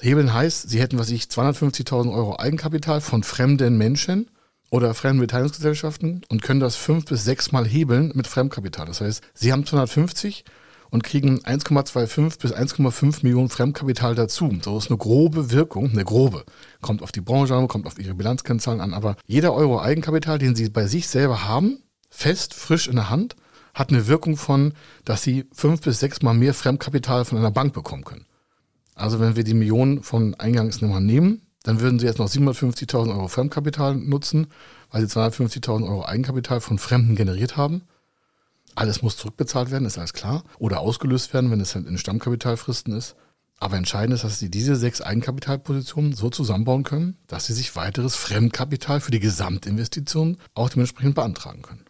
Hebeln 0.00 0.34
heißt, 0.34 0.68
Sie 0.68 0.78
hätten, 0.78 0.98
was 0.98 1.08
ich, 1.08 1.24
250.000 1.24 2.12
Euro 2.12 2.38
Eigenkapital 2.38 3.00
von 3.00 3.22
fremden 3.22 3.78
Menschen 3.78 4.28
oder 4.70 4.92
fremden 4.92 5.20
Beteiligungsgesellschaften 5.20 6.22
und 6.28 6.42
können 6.42 6.60
das 6.60 6.76
fünf 6.76 7.06
bis 7.06 7.24
sechs 7.24 7.50
Mal 7.50 7.66
hebeln 7.66 8.12
mit 8.14 8.26
Fremdkapital. 8.26 8.84
Das 8.84 9.00
heißt, 9.00 9.22
sie 9.32 9.52
haben 9.52 9.64
250 9.64 10.44
und 10.90 11.04
kriegen 11.04 11.40
1,25 11.40 12.40
bis 12.40 12.52
1,5 12.52 13.22
Millionen 13.22 13.48
Fremdkapital 13.48 14.14
dazu. 14.14 14.56
So 14.62 14.78
ist 14.78 14.88
eine 14.90 14.98
grobe 14.98 15.50
Wirkung, 15.50 15.90
eine 15.90 16.04
grobe. 16.04 16.44
Kommt 16.80 17.02
auf 17.02 17.12
die 17.12 17.20
Branche 17.20 17.54
an, 17.54 17.68
kommt 17.68 17.86
auf 17.86 17.98
ihre 17.98 18.14
Bilanzkennzahlen 18.14 18.80
an, 18.80 18.94
aber 18.94 19.16
jeder 19.26 19.54
Euro 19.54 19.80
Eigenkapital, 19.80 20.38
den 20.38 20.54
sie 20.54 20.68
bei 20.70 20.86
sich 20.86 21.08
selber 21.08 21.46
haben, 21.46 21.78
fest, 22.10 22.54
frisch 22.54 22.88
in 22.88 22.96
der 22.96 23.10
Hand, 23.10 23.36
hat 23.74 23.90
eine 23.90 24.06
Wirkung 24.06 24.36
von, 24.36 24.72
dass 25.04 25.22
sie 25.22 25.44
fünf 25.52 25.82
bis 25.82 26.00
sechs 26.00 26.22
Mal 26.22 26.34
mehr 26.34 26.54
Fremdkapital 26.54 27.24
von 27.24 27.38
einer 27.38 27.50
Bank 27.50 27.74
bekommen 27.74 28.04
können. 28.04 28.26
Also 28.94 29.20
wenn 29.20 29.36
wir 29.36 29.44
die 29.44 29.54
Millionen 29.54 30.02
von 30.02 30.34
Eingangsnummern 30.34 31.04
nehmen, 31.04 31.42
dann 31.62 31.80
würden 31.80 31.98
sie 31.98 32.06
jetzt 32.06 32.18
noch 32.18 32.28
750.000 32.28 33.10
Euro 33.10 33.28
Fremdkapital 33.28 33.96
nutzen, 33.96 34.46
weil 34.90 35.06
sie 35.06 35.18
250.000 35.18 35.86
Euro 35.86 36.04
Eigenkapital 36.04 36.60
von 36.60 36.78
Fremden 36.78 37.16
generiert 37.16 37.56
haben. 37.56 37.82
Alles 38.76 39.02
muss 39.02 39.16
zurückbezahlt 39.16 39.70
werden, 39.70 39.86
ist 39.86 39.98
alles 39.98 40.12
klar. 40.12 40.44
Oder 40.58 40.80
ausgelöst 40.80 41.34
werden, 41.34 41.50
wenn 41.50 41.60
es 41.60 41.74
halt 41.74 41.86
in 41.86 41.98
Stammkapitalfristen 41.98 42.94
ist. 42.94 43.16
Aber 43.58 43.78
entscheidend 43.78 44.14
ist, 44.14 44.22
dass 44.22 44.38
sie 44.38 44.50
diese 44.50 44.76
sechs 44.76 45.00
Eigenkapitalpositionen 45.00 46.12
so 46.12 46.28
zusammenbauen 46.28 46.84
können, 46.84 47.16
dass 47.26 47.46
sie 47.46 47.54
sich 47.54 47.74
weiteres 47.74 48.14
Fremdkapital 48.14 49.00
für 49.00 49.10
die 49.10 49.18
Gesamtinvestition 49.18 50.36
auch 50.54 50.68
dementsprechend 50.68 51.14
beantragen 51.14 51.62
können. 51.62 51.86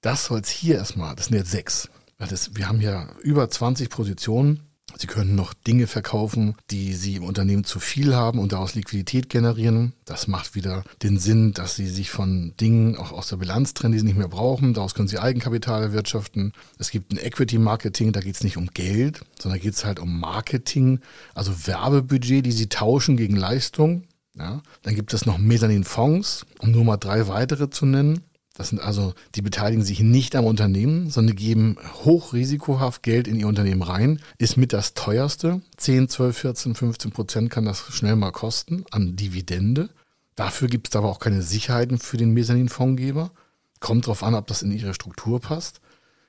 Das 0.00 0.26
soll 0.26 0.40
es 0.40 0.48
hier 0.48 0.76
erstmal, 0.76 1.16
das 1.16 1.26
sind 1.26 1.36
jetzt 1.36 1.50
sechs. 1.50 1.90
Das, 2.18 2.54
wir 2.54 2.68
haben 2.68 2.80
ja 2.80 3.08
über 3.20 3.50
20 3.50 3.90
Positionen 3.90 4.67
Sie 4.96 5.06
können 5.06 5.34
noch 5.34 5.54
Dinge 5.54 5.86
verkaufen, 5.86 6.56
die 6.70 6.94
Sie 6.94 7.16
im 7.16 7.24
Unternehmen 7.24 7.64
zu 7.64 7.78
viel 7.78 8.14
haben 8.14 8.38
und 8.38 8.52
daraus 8.52 8.74
Liquidität 8.74 9.28
generieren. 9.28 9.92
Das 10.04 10.26
macht 10.26 10.54
wieder 10.54 10.82
den 11.02 11.18
Sinn, 11.18 11.52
dass 11.52 11.76
Sie 11.76 11.86
sich 11.86 12.10
von 12.10 12.54
Dingen 12.60 12.96
auch 12.96 13.12
aus 13.12 13.28
der 13.28 13.36
Bilanz 13.36 13.74
trennen, 13.74 13.92
die 13.92 13.98
Sie 13.98 14.06
nicht 14.06 14.18
mehr 14.18 14.28
brauchen. 14.28 14.74
Daraus 14.74 14.94
können 14.94 15.08
Sie 15.08 15.18
Eigenkapital 15.18 15.82
erwirtschaften. 15.82 16.52
Es 16.78 16.90
gibt 16.90 17.12
ein 17.12 17.18
Equity 17.18 17.58
Marketing, 17.58 18.12
da 18.12 18.20
geht 18.20 18.34
es 18.34 18.44
nicht 18.44 18.56
um 18.56 18.68
Geld, 18.68 19.20
sondern 19.38 19.60
geht 19.60 19.74
es 19.74 19.84
halt 19.84 20.00
um 20.00 20.18
Marketing, 20.18 21.00
also 21.34 21.66
Werbebudget, 21.66 22.44
die 22.44 22.52
Sie 22.52 22.68
tauschen 22.68 23.16
gegen 23.16 23.36
Leistung. 23.36 24.04
Ja. 24.36 24.62
Dann 24.82 24.94
gibt 24.94 25.12
es 25.12 25.26
noch 25.26 25.38
Mezzanin-Fonds, 25.38 26.46
um 26.60 26.70
nur 26.70 26.84
mal 26.84 26.96
drei 26.96 27.28
weitere 27.28 27.70
zu 27.70 27.86
nennen. 27.86 28.20
Das 28.58 28.70
sind 28.70 28.82
also, 28.82 29.14
die 29.36 29.40
beteiligen 29.40 29.84
sich 29.84 30.00
nicht 30.00 30.34
am 30.34 30.44
Unternehmen, 30.44 31.10
sondern 31.10 31.36
geben 31.36 31.76
hochrisikohaft 32.04 33.04
Geld 33.04 33.28
in 33.28 33.38
ihr 33.38 33.46
Unternehmen 33.46 33.82
rein. 33.82 34.20
Ist 34.36 34.56
mit 34.56 34.72
das 34.72 34.94
teuerste. 34.94 35.62
10, 35.76 36.08
12, 36.08 36.36
14, 36.36 36.74
15 36.74 37.12
Prozent 37.12 37.50
kann 37.50 37.64
das 37.64 37.78
schnell 37.78 38.16
mal 38.16 38.32
kosten 38.32 38.84
an 38.90 39.14
Dividende. 39.14 39.90
Dafür 40.34 40.66
gibt 40.66 40.88
es 40.88 40.96
aber 40.96 41.08
auch 41.08 41.20
keine 41.20 41.40
Sicherheiten 41.40 41.98
für 42.00 42.16
den 42.16 42.32
Mezzanin-Fondsgeber. 42.32 43.30
Kommt 43.78 44.08
drauf 44.08 44.24
an, 44.24 44.34
ob 44.34 44.48
das 44.48 44.62
in 44.62 44.72
ihre 44.72 44.92
Struktur 44.92 45.40
passt. 45.40 45.80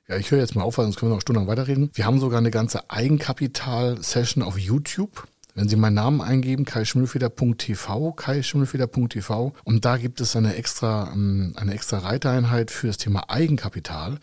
Ja, 0.07 0.17
ich 0.17 0.29
höre 0.29 0.39
jetzt 0.39 0.53
mal 0.53 0.61
auf, 0.61 0.77
weil 0.77 0.85
sonst 0.85 0.97
können 0.97 1.11
wir 1.11 1.15
noch 1.15 1.21
stundenlang 1.21 1.49
weiterreden. 1.49 1.89
Wir 1.93 2.05
haben 2.05 2.19
sogar 2.19 2.37
eine 2.37 2.51
ganze 2.51 2.91
Eigenkapital-Session 2.91 4.43
auf 4.43 4.59
YouTube. 4.59 5.27
Wenn 5.55 5.67
Sie 5.67 5.75
meinen 5.75 5.95
Namen 5.95 6.21
eingeben, 6.21 6.65
kaischimmelfeder.tv, 6.65 8.13
kaischimmelfeder.tv 8.13 9.53
und 9.63 9.85
da 9.85 9.97
gibt 9.97 10.21
es 10.21 10.35
eine 10.35 10.55
extra, 10.55 11.11
ähm, 11.13 11.53
eine 11.55 11.73
extra 11.73 11.99
Reitereinheit 11.99 12.71
für 12.71 12.87
das 12.87 12.97
Thema 12.97 13.29
Eigenkapital. 13.29 14.19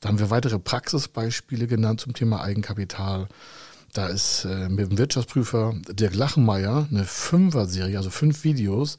Da 0.00 0.08
haben 0.08 0.18
wir 0.18 0.30
weitere 0.30 0.58
Praxisbeispiele 0.58 1.66
genannt 1.66 2.00
zum 2.00 2.14
Thema 2.14 2.42
Eigenkapital. 2.42 3.28
Da 3.92 4.06
ist 4.06 4.44
äh, 4.44 4.68
mit 4.68 4.90
dem 4.90 4.98
Wirtschaftsprüfer 4.98 5.74
Dirk 5.90 6.14
Lachenmeier 6.14 6.88
eine 6.90 7.04
Fünfer-Serie, 7.04 7.98
also 7.98 8.10
fünf 8.10 8.42
Videos, 8.42 8.98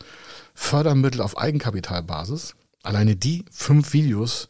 Fördermittel 0.53 1.21
auf 1.21 1.37
Eigenkapitalbasis. 1.37 2.55
Alleine 2.83 3.15
die 3.15 3.45
fünf 3.49 3.93
Videos 3.93 4.49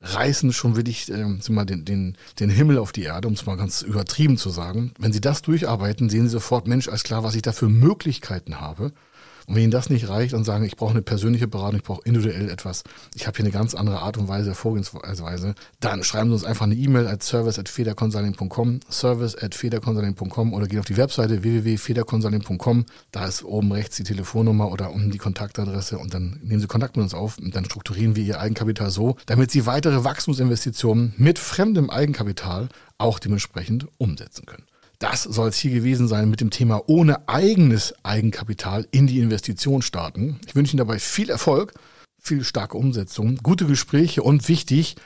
reißen 0.00 0.52
schon 0.52 0.76
wirklich 0.76 1.10
äh, 1.10 1.24
mal 1.48 1.64
den, 1.64 1.84
den, 1.84 2.16
den 2.38 2.50
Himmel 2.50 2.78
auf 2.78 2.92
die 2.92 3.02
Erde, 3.02 3.28
um 3.28 3.34
es 3.34 3.46
mal 3.46 3.56
ganz 3.56 3.82
übertrieben 3.82 4.36
zu 4.36 4.50
sagen. 4.50 4.92
Wenn 4.98 5.12
Sie 5.12 5.20
das 5.20 5.42
durcharbeiten, 5.42 6.08
sehen 6.08 6.26
Sie 6.26 6.32
sofort, 6.32 6.68
Mensch, 6.68 6.88
alles 6.88 7.02
klar, 7.02 7.24
was 7.24 7.34
ich 7.34 7.42
da 7.42 7.52
für 7.52 7.68
Möglichkeiten 7.68 8.60
habe. 8.60 8.92
Und 9.48 9.54
wenn 9.54 9.62
Ihnen 9.62 9.72
das 9.72 9.88
nicht 9.88 10.10
reicht 10.10 10.34
und 10.34 10.44
sagen, 10.44 10.64
ich 10.64 10.76
brauche 10.76 10.90
eine 10.90 11.00
persönliche 11.00 11.48
Beratung, 11.48 11.76
ich 11.76 11.82
brauche 11.82 12.02
individuell 12.04 12.50
etwas, 12.50 12.84
ich 13.14 13.26
habe 13.26 13.38
hier 13.38 13.46
eine 13.46 13.52
ganz 13.52 13.74
andere 13.74 14.00
Art 14.00 14.18
und 14.18 14.28
Weise 14.28 14.44
der 14.44 14.54
Vorgehensweise, 14.54 15.54
dann 15.80 16.04
schreiben 16.04 16.28
Sie 16.28 16.34
uns 16.34 16.44
einfach 16.44 16.66
eine 16.66 16.74
E-Mail 16.74 17.06
at 17.06 17.22
service@federconsulting.com, 17.22 18.80
service@federconsulting.com 18.90 20.52
oder 20.52 20.66
gehen 20.66 20.80
auf 20.80 20.84
die 20.84 20.98
Webseite 20.98 21.42
www.federconsulting.com. 21.42 22.84
Da 23.10 23.24
ist 23.24 23.42
oben 23.42 23.72
rechts 23.72 23.96
die 23.96 24.04
Telefonnummer 24.04 24.70
oder 24.70 24.92
unten 24.92 25.10
die 25.10 25.18
Kontaktadresse 25.18 25.98
und 25.98 26.12
dann 26.12 26.38
nehmen 26.42 26.60
Sie 26.60 26.66
Kontakt 26.66 26.98
mit 26.98 27.04
uns 27.04 27.14
auf 27.14 27.38
und 27.38 27.56
dann 27.56 27.64
strukturieren 27.64 28.16
wir 28.16 28.24
Ihr 28.24 28.40
Eigenkapital 28.40 28.90
so, 28.90 29.16
damit 29.24 29.50
Sie 29.50 29.64
weitere 29.64 30.04
Wachstumsinvestitionen 30.04 31.14
mit 31.16 31.38
fremdem 31.38 31.88
Eigenkapital 31.88 32.68
auch 32.98 33.18
dementsprechend 33.18 33.86
umsetzen 33.96 34.44
können. 34.44 34.64
Das 34.98 35.22
soll 35.22 35.50
es 35.50 35.58
hier 35.58 35.70
gewesen 35.70 36.08
sein 36.08 36.28
mit 36.28 36.40
dem 36.40 36.50
Thema 36.50 36.82
ohne 36.88 37.28
eigenes 37.28 37.94
Eigenkapital 38.02 38.86
in 38.90 39.06
die 39.06 39.20
Investition 39.20 39.80
starten. 39.80 40.40
Ich 40.46 40.56
wünsche 40.56 40.72
Ihnen 40.72 40.78
dabei 40.78 40.98
viel 40.98 41.30
Erfolg, 41.30 41.74
viel 42.18 42.42
starke 42.42 42.76
Umsetzung, 42.76 43.36
gute 43.36 43.66
Gespräche 43.66 44.24
und 44.24 44.48
wichtig, 44.48 44.96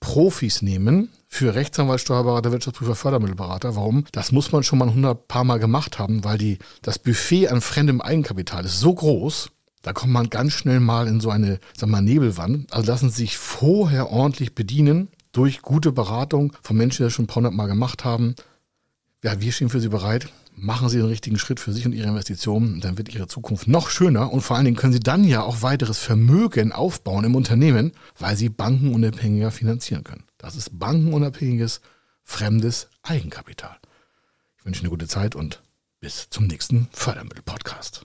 Profis 0.00 0.62
nehmen 0.62 1.10
für 1.28 1.54
Rechtsanwalt, 1.54 2.00
Steuerberater, 2.00 2.50
Wirtschaftsprüfer, 2.50 2.94
Fördermittelberater. 2.94 3.76
Warum? 3.76 4.04
Das 4.12 4.32
muss 4.32 4.52
man 4.52 4.62
schon 4.62 4.78
mal 4.78 4.86
ein 4.86 4.94
hundert 4.94 5.28
paar 5.28 5.44
Mal 5.44 5.58
gemacht 5.58 5.98
haben, 5.98 6.24
weil 6.24 6.38
die, 6.38 6.58
das 6.80 6.98
Buffet 6.98 7.48
an 7.48 7.60
fremdem 7.60 8.00
Eigenkapital 8.00 8.64
ist 8.64 8.80
so 8.80 8.94
groß, 8.94 9.50
da 9.82 9.92
kommt 9.92 10.14
man 10.14 10.30
ganz 10.30 10.54
schnell 10.54 10.80
mal 10.80 11.06
in 11.06 11.20
so 11.20 11.28
eine, 11.28 11.58
sag 11.76 11.90
mal, 11.90 12.00
Nebelwand. 12.00 12.72
Also 12.72 12.90
lassen 12.90 13.10
Sie 13.10 13.22
sich 13.22 13.36
vorher 13.36 14.10
ordentlich 14.10 14.54
bedienen 14.54 15.08
durch 15.32 15.60
gute 15.60 15.92
Beratung 15.92 16.54
von 16.62 16.76
Menschen, 16.76 16.98
die 16.98 17.04
das 17.04 17.12
schon 17.12 17.24
ein 17.24 17.28
paar 17.28 17.36
hundert 17.36 17.54
Mal 17.54 17.66
gemacht 17.66 18.04
haben. 18.04 18.34
Ja, 19.22 19.40
wir 19.40 19.52
stehen 19.52 19.68
für 19.68 19.80
Sie 19.80 19.88
bereit. 19.88 20.28
Machen 20.54 20.88
Sie 20.88 20.98
den 20.98 21.06
richtigen 21.06 21.38
Schritt 21.38 21.60
für 21.60 21.72
sich 21.72 21.86
und 21.86 21.92
Ihre 21.92 22.08
Investitionen, 22.08 22.80
dann 22.80 22.98
wird 22.98 23.14
Ihre 23.14 23.28
Zukunft 23.28 23.68
noch 23.68 23.88
schöner 23.88 24.32
und 24.32 24.42
vor 24.42 24.56
allen 24.56 24.64
Dingen 24.66 24.76
können 24.76 24.92
Sie 24.92 25.00
dann 25.00 25.24
ja 25.24 25.42
auch 25.42 25.62
weiteres 25.62 25.98
Vermögen 25.98 26.72
aufbauen 26.72 27.24
im 27.24 27.36
Unternehmen, 27.36 27.92
weil 28.18 28.36
Sie 28.36 28.48
bankenunabhängiger 28.48 29.50
finanzieren 29.50 30.04
können. 30.04 30.24
Das 30.38 30.56
ist 30.56 30.78
bankenunabhängiges, 30.78 31.80
fremdes 32.24 32.88
Eigenkapital. 33.02 33.76
Ich 34.58 34.66
wünsche 34.66 34.80
Ihnen 34.80 34.86
eine 34.86 34.98
gute 34.98 35.08
Zeit 35.08 35.34
und 35.34 35.62
bis 36.00 36.28
zum 36.28 36.48
nächsten 36.48 36.88
Fördermittel-Podcast. 36.92 38.04